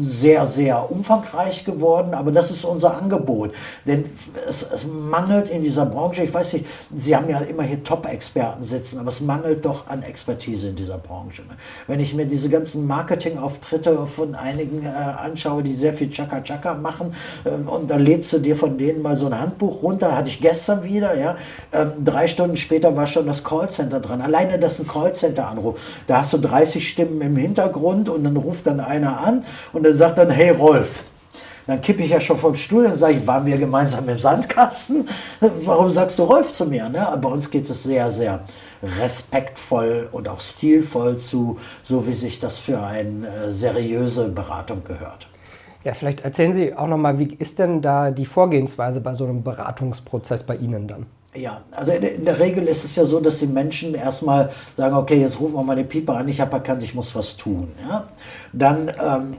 sehr, 0.00 0.46
sehr 0.46 0.90
umfangreich 0.90 1.64
geworden, 1.64 2.14
aber 2.14 2.30
das 2.30 2.50
ist 2.50 2.64
unser 2.64 2.96
Angebot. 2.96 3.52
Denn 3.86 4.04
es, 4.48 4.62
es 4.62 4.86
mangelt 4.86 5.48
in 5.48 5.62
dieser 5.62 5.86
Branche, 5.86 6.24
ich 6.24 6.32
weiß 6.32 6.54
nicht, 6.54 6.66
Sie 6.94 7.16
haben 7.16 7.28
ja 7.28 7.38
immer 7.40 7.62
hier 7.62 7.82
Top-Experten 7.82 8.64
sitzen, 8.64 8.98
aber 9.04 9.10
es 9.10 9.20
mangelt 9.20 9.66
doch 9.66 9.86
an 9.86 10.02
Expertise 10.02 10.68
in 10.68 10.76
dieser 10.76 10.96
Branche. 10.96 11.42
Ne? 11.42 11.56
Wenn 11.86 12.00
ich 12.00 12.14
mir 12.14 12.24
diese 12.24 12.48
ganzen 12.48 12.86
Marketingauftritte 12.86 14.06
von 14.06 14.34
einigen 14.34 14.86
äh, 14.86 14.88
anschaue, 14.88 15.62
die 15.62 15.74
sehr 15.74 15.92
viel 15.92 16.08
Chaka-Chaka 16.08 16.72
machen, 16.72 17.14
ähm, 17.44 17.68
und 17.68 17.90
dann 17.90 18.00
lädst 18.00 18.32
du 18.32 18.38
dir 18.38 18.56
von 18.56 18.78
denen 18.78 19.02
mal 19.02 19.18
so 19.18 19.26
ein 19.26 19.38
Handbuch 19.38 19.82
runter, 19.82 20.16
hatte 20.16 20.30
ich 20.30 20.40
gestern 20.40 20.84
wieder, 20.84 21.18
ja, 21.18 21.36
ähm, 21.70 21.92
drei 22.02 22.26
Stunden 22.28 22.56
später 22.56 22.96
war 22.96 23.06
schon 23.06 23.26
das 23.26 23.44
Callcenter 23.44 24.00
dran. 24.00 24.22
Alleine 24.22 24.58
das 24.58 24.80
ist 24.80 24.86
ein 24.86 24.88
Callcenter-Anruf. 24.88 25.78
Da 26.06 26.20
hast 26.20 26.32
du 26.32 26.38
30 26.38 26.88
Stimmen 26.88 27.20
im 27.20 27.36
Hintergrund 27.36 28.08
und 28.08 28.24
dann 28.24 28.38
ruft 28.38 28.66
dann 28.66 28.80
einer 28.80 29.20
an 29.20 29.44
und 29.74 29.82
der 29.82 29.92
sagt 29.92 30.16
dann, 30.16 30.30
hey 30.30 30.48
Rolf, 30.48 31.04
dann 31.66 31.80
kippe 31.80 32.02
ich 32.02 32.10
ja 32.10 32.20
schon 32.20 32.36
vom 32.36 32.54
Stuhl 32.54 32.84
und 32.84 32.96
sage 32.96 33.14
ich, 33.14 33.26
waren 33.26 33.46
wir 33.46 33.56
gemeinsam 33.56 34.08
im 34.08 34.18
Sandkasten? 34.18 35.08
Warum 35.40 35.90
sagst 35.90 36.18
du 36.18 36.24
Rolf 36.24 36.52
zu 36.52 36.66
mir? 36.66 36.88
Ne? 36.88 37.06
Bei 37.20 37.28
uns 37.28 37.50
geht 37.50 37.68
es 37.70 37.82
sehr, 37.82 38.10
sehr 38.10 38.40
respektvoll 39.00 40.08
und 40.12 40.28
auch 40.28 40.40
stilvoll 40.40 41.16
zu, 41.16 41.58
so 41.82 42.06
wie 42.06 42.14
sich 42.14 42.40
das 42.40 42.58
für 42.58 42.82
eine 42.82 43.26
äh, 43.26 43.52
seriöse 43.52 44.28
Beratung 44.28 44.84
gehört. 44.84 45.28
Ja, 45.84 45.92
vielleicht 45.92 46.22
erzählen 46.22 46.54
Sie 46.54 46.74
auch 46.74 46.86
nochmal, 46.86 47.18
wie 47.18 47.34
ist 47.34 47.58
denn 47.58 47.82
da 47.82 48.10
die 48.10 48.24
Vorgehensweise 48.24 49.00
bei 49.00 49.14
so 49.14 49.24
einem 49.24 49.42
Beratungsprozess 49.42 50.44
bei 50.44 50.56
Ihnen 50.56 50.88
dann? 50.88 51.06
Ja, 51.36 51.62
also 51.72 51.90
in 51.90 52.24
der 52.24 52.38
Regel 52.38 52.68
ist 52.68 52.84
es 52.84 52.94
ja 52.94 53.04
so, 53.04 53.18
dass 53.18 53.40
die 53.40 53.48
Menschen 53.48 53.96
erstmal 53.96 54.50
sagen, 54.76 54.94
okay, 54.94 55.20
jetzt 55.20 55.40
rufen 55.40 55.54
wir 55.54 55.64
mal 55.64 55.74
den 55.74 55.88
Pieper 55.88 56.16
an, 56.16 56.28
ich 56.28 56.40
habe 56.40 56.52
erkannt, 56.52 56.80
ich 56.84 56.94
muss 56.94 57.12
was 57.12 57.36
tun. 57.36 57.72
Ja? 57.88 58.04
Dann 58.52 58.88
ähm, 58.88 59.34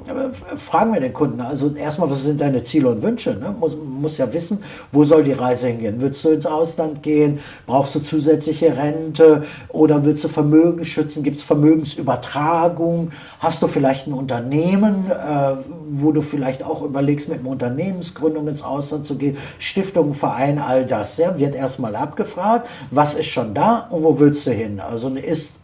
fragen 0.57 0.93
wir 0.93 0.99
den 0.99 1.13
Kunden, 1.13 1.39
also 1.39 1.73
erstmal, 1.73 2.09
was 2.09 2.23
sind 2.23 2.41
deine 2.41 2.61
Ziele 2.63 2.89
und 2.89 3.01
Wünsche? 3.01 3.35
Ne? 3.35 3.55
Muss, 3.57 3.77
muss 3.77 4.17
ja 4.17 4.33
wissen, 4.33 4.61
wo 4.91 5.05
soll 5.05 5.23
die 5.23 5.31
Reise 5.31 5.67
hingehen? 5.67 5.95
Willst 5.99 6.25
du 6.25 6.31
ins 6.31 6.45
Ausland 6.45 7.01
gehen? 7.01 7.39
Brauchst 7.65 7.95
du 7.95 8.01
zusätzliche 8.01 8.75
Rente? 8.75 9.45
Oder 9.69 10.03
willst 10.03 10.25
du 10.25 10.27
Vermögen 10.27 10.83
schützen? 10.83 11.23
Gibt 11.23 11.37
es 11.37 11.43
Vermögensübertragung? 11.43 13.11
Hast 13.39 13.61
du 13.61 13.67
vielleicht 13.67 14.07
ein 14.07 14.13
Unternehmen, 14.13 15.09
äh, 15.09 15.55
wo 15.91 16.11
du 16.11 16.21
vielleicht 16.21 16.61
auch 16.61 16.81
überlegst, 16.81 17.29
mit 17.29 17.39
einer 17.39 17.49
Unternehmensgründung 17.49 18.49
ins 18.49 18.63
Ausland 18.63 19.05
zu 19.05 19.15
gehen? 19.15 19.37
Stiftung, 19.59 20.13
Verein, 20.13 20.59
all 20.59 20.85
das, 20.85 21.15
ja, 21.15 21.39
wird 21.39 21.55
erstmal 21.55 21.84
mal 21.85 21.95
abgefragt, 21.95 22.67
was 22.91 23.13
ist 23.13 23.27
schon 23.27 23.53
da 23.53 23.87
und 23.89 24.03
wo 24.03 24.19
willst 24.19 24.45
du 24.47 24.51
hin? 24.51 24.79
Also 24.79 25.07
eine 25.07 25.21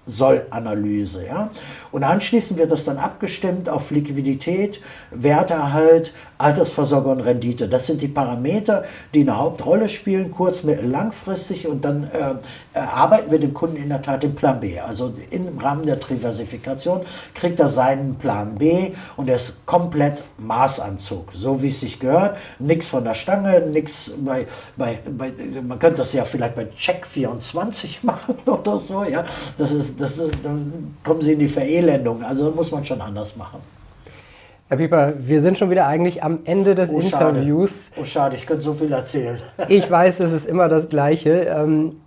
Ist-Soll-Analyse. 0.08 1.26
Ja? 1.26 1.50
Und 1.92 2.04
anschließend 2.04 2.60
wird 2.60 2.72
das 2.72 2.86
dann 2.86 2.98
abgestimmt 2.98 3.70
auf 3.70 3.92
Liquidität, 3.92 4.82
Werterhalt, 5.12 6.14
Altersvorsorge 6.38 7.10
und 7.10 7.22
Rendite. 7.22 7.68
Das 7.70 7.86
sind 7.86 8.02
die 8.02 8.08
Parameter, 8.08 8.84
die 9.14 9.22
eine 9.22 9.38
Hauptrolle 9.38 9.90
spielen, 9.90 10.32
kurz-, 10.32 10.64
mittel-, 10.64 10.90
langfristig. 10.90 11.68
Und 11.68 11.86
dann 11.86 12.06
äh, 12.06 12.36
erarbeiten 12.74 13.32
wir 13.32 13.40
dem 13.40 13.54
Kunden 13.54 13.78
in 13.78 13.90
der 13.90 14.02
Tat 14.02 14.24
den 14.24 14.36
Plan 14.36 14.60
B. 14.60 14.80
Also 14.80 15.14
im 15.30 15.58
Rahmen 15.58 15.86
der 15.86 15.98
Diversifikation 15.98 17.02
kriegt 17.34 17.60
er 17.60 17.70
seinen 17.70 18.16
Plan 18.16 18.56
B 18.56 18.92
und 19.18 19.30
er 19.30 19.36
ist 19.36 19.66
komplett 19.66 20.24
Maßanzug, 20.38 21.32
so 21.34 21.62
wie 21.62 21.70
es 21.70 21.80
sich 21.80 22.00
gehört. 22.00 22.38
Nichts 22.60 22.88
von 22.88 23.04
der 23.04 23.14
Stange, 23.14 23.62
nichts 23.62 24.12
bei, 24.18 24.48
bei, 24.76 25.00
bei, 25.06 25.32
man 25.62 25.78
könnte 25.80 25.98
das 25.98 26.14
ja 26.14 26.26
vielleicht 26.26 26.56
bei 26.56 26.68
Check 26.76 27.06
24 27.06 28.04
machen 28.04 28.36
oder 28.46 28.78
so. 28.78 29.04
Ja, 29.04 29.24
das 29.58 29.72
ist, 29.72 29.91
das 29.98 30.24
dann 30.44 30.96
kommen 31.04 31.22
sie 31.22 31.34
in 31.34 31.40
die 31.40 31.48
Verelendung. 31.48 32.24
Also 32.24 32.52
muss 32.52 32.72
man 32.72 32.86
schon 32.86 33.02
anders 33.02 33.36
machen. 33.36 33.60
Herr 34.68 34.78
Pieper, 34.78 35.14
wir 35.20 35.42
sind 35.42 35.58
schon 35.58 35.70
wieder 35.70 35.86
eigentlich 35.86 36.24
am 36.24 36.40
Ende 36.46 36.76
des 36.76 36.92
oh, 36.92 37.00
Interviews. 37.00 37.90
Schade. 37.90 38.02
Oh, 38.02 38.06
schade, 38.06 38.36
ich 38.38 38.46
könnte 38.46 38.64
so 38.64 38.74
viel 38.74 38.92
erzählen. 38.94 39.42
ich 39.68 39.92
weiß, 39.92 40.22
es 40.22 40.32
ist 40.32 40.48
immer 40.48 40.70
das 40.70 40.88
Gleiche. 40.88 41.42
Ähm, 41.42 41.98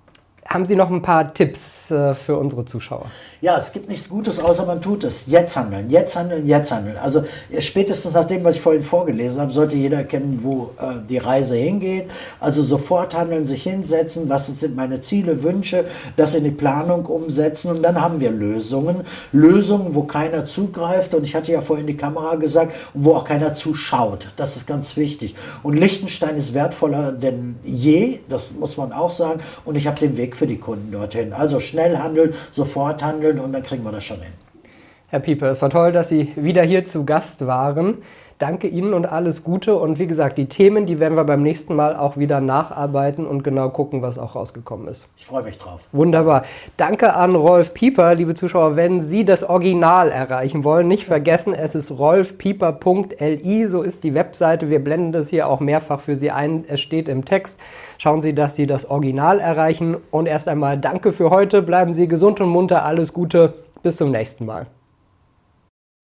Haben 0.47 0.67
Sie 0.67 0.77
noch 0.77 0.91
ein 0.91 1.03
paar 1.03 1.33
Tipps 1.33 1.91
äh, 1.91 2.15
für 2.15 2.37
unsere 2.37 2.65
Zuschauer? 2.65 3.07
Ja, 3.41 3.57
es 3.57 3.73
gibt 3.73 3.89
nichts 3.89 4.09
Gutes, 4.09 4.39
außer 4.39 4.67
man 4.67 4.81
tut 4.81 5.05
es. 5.05 5.25
Jetzt 5.27 5.57
handeln, 5.57 5.91
jetzt 5.91 6.17
handeln, 6.17 6.47
jetzt 6.47 6.71
handeln. 6.71 6.97
Also 6.97 7.25
spätestens 7.59 8.15
nach 8.15 8.25
dem, 8.25 8.45
was 8.45 8.57
ich 8.57 8.61
vorhin 8.61 8.83
vorgelesen 8.83 9.41
habe, 9.41 9.53
sollte 9.53 9.77
jeder 9.77 9.99
erkennen, 9.99 10.41
wo 10.43 10.71
äh, 10.79 10.95
die 11.09 11.19
Reise 11.19 11.57
hingeht. 11.57 12.11
Also 12.41 12.63
sofort 12.63 13.15
handeln, 13.15 13.45
sich 13.45 13.63
hinsetzen, 13.63 14.29
was 14.29 14.47
sind 14.47 14.77
meine 14.77 15.01
Ziele, 15.01 15.43
Wünsche, 15.43 15.87
das 16.17 16.35
in 16.35 16.45
die 16.45 16.51
Planung 16.51 17.07
umsetzen 17.07 17.71
und 17.71 17.83
dann 17.83 18.01
haben 18.01 18.21
wir 18.21 18.31
Lösungen. 18.31 19.03
Lösungen, 19.33 19.95
wo 19.95 20.05
keiner 20.05 20.45
zugreift 20.45 21.15
und 21.15 21.25
ich 21.25 21.35
hatte 21.35 21.53
ja 21.53 21.61
vorhin 21.61 21.87
die 21.87 21.97
Kamera 21.97 22.37
gesagt, 22.37 22.75
wo 22.93 23.15
auch 23.15 23.25
keiner 23.25 23.55
zuschaut. 23.55 24.29
Das 24.37 24.57
ist 24.57 24.67
ganz 24.67 24.97
wichtig. 24.97 25.35
Und 25.63 25.77
Liechtenstein 25.77 26.37
ist 26.37 26.55
wertvoller 26.55 27.13
denn 27.13 27.57
je, 27.65 28.21
das 28.29 28.51
muss 28.53 28.77
man 28.77 28.93
auch 28.93 29.11
sagen. 29.11 29.41
Und 29.65 29.77
ich 29.77 29.87
habe 29.87 29.99
den 29.99 30.17
Für 30.35 30.47
die 30.47 30.59
Kunden 30.59 30.91
dorthin. 30.91 31.33
Also 31.33 31.61
schnell 31.61 31.97
handeln, 31.99 32.35
sofort 32.51 33.03
handeln 33.03 33.39
und 33.39 33.53
dann 33.53 33.63
kriegen 33.63 33.85
wir 33.85 33.93
das 33.93 34.05
schon 34.05 34.21
hin. 34.21 34.33
Herr 35.09 35.21
Pieper, 35.21 35.53
es 35.53 35.63
war 35.63 35.71
toll, 35.71 35.93
dass 35.93 36.09
Sie 36.09 36.33
wieder 36.35 36.65
hier 36.65 36.85
zu 36.87 37.05
Gast 37.05 37.47
waren. 37.47 37.99
Danke 38.45 38.69
Ihnen 38.69 38.93
und 38.93 39.07
alles 39.07 39.43
Gute. 39.43 39.75
Und 39.75 39.99
wie 39.99 40.07
gesagt, 40.07 40.37
die 40.37 40.51
Themen, 40.51 40.85
die 40.85 41.01
werden 41.01 41.17
wir 41.17 41.25
beim 41.25 41.43
nächsten 41.43 41.75
Mal 41.75 41.97
auch 41.97 42.19
wieder 42.19 42.43
nacharbeiten 42.43 43.27
und 43.27 43.43
genau 43.43 43.71
gucken, 43.71 44.03
was 44.03 44.19
auch 44.19 44.35
rausgekommen 44.35 44.87
ist. 44.87 45.09
Ich 45.17 45.25
freue 45.25 45.45
mich 45.45 45.57
drauf. 45.57 45.81
Wunderbar. 45.93 46.43
Danke 46.77 47.15
an 47.15 47.35
Rolf 47.37 47.73
Pieper, 47.73 48.15
liebe 48.15 48.35
Zuschauer. 48.35 48.77
Wenn 48.77 49.01
Sie 49.01 49.25
das 49.25 49.45
Original 49.45 50.11
erreichen 50.11 50.63
wollen, 50.63 50.89
nicht 50.89 51.07
vergessen, 51.07 51.55
es 51.55 51.75
ist 51.75 51.99
rolfpieper.li, 51.99 53.67
so 53.67 53.81
ist 53.81 54.05
die 54.05 54.13
Webseite. 54.13 54.69
Wir 54.69 54.85
blenden 54.85 55.13
das 55.13 55.31
hier 55.31 55.49
auch 55.49 55.61
mehrfach 55.61 56.01
für 56.01 56.15
Sie 56.15 56.31
ein. 56.31 56.67
Es 56.69 56.83
steht 56.83 57.09
im 57.09 57.25
Text. 57.25 57.59
Schauen 57.97 58.21
Sie, 58.21 58.35
dass 58.35 58.57
Sie 58.57 58.67
das 58.67 58.91
Original 58.91 59.41
erreichen. 59.41 59.97
Und 60.11 60.27
erst 60.27 60.49
einmal 60.49 60.77
danke 60.77 61.15
für 61.15 61.31
heute. 61.31 61.63
Bleiben 61.63 61.95
Sie 61.95 62.09
gesund 62.09 62.43
und 62.43 62.51
munter. 62.51 62.85
Alles 62.85 63.15
Gute. 63.15 63.55
Bis 63.83 63.97
zum 63.97 64.11
nächsten 64.11 64.45
Mal. 64.45 64.67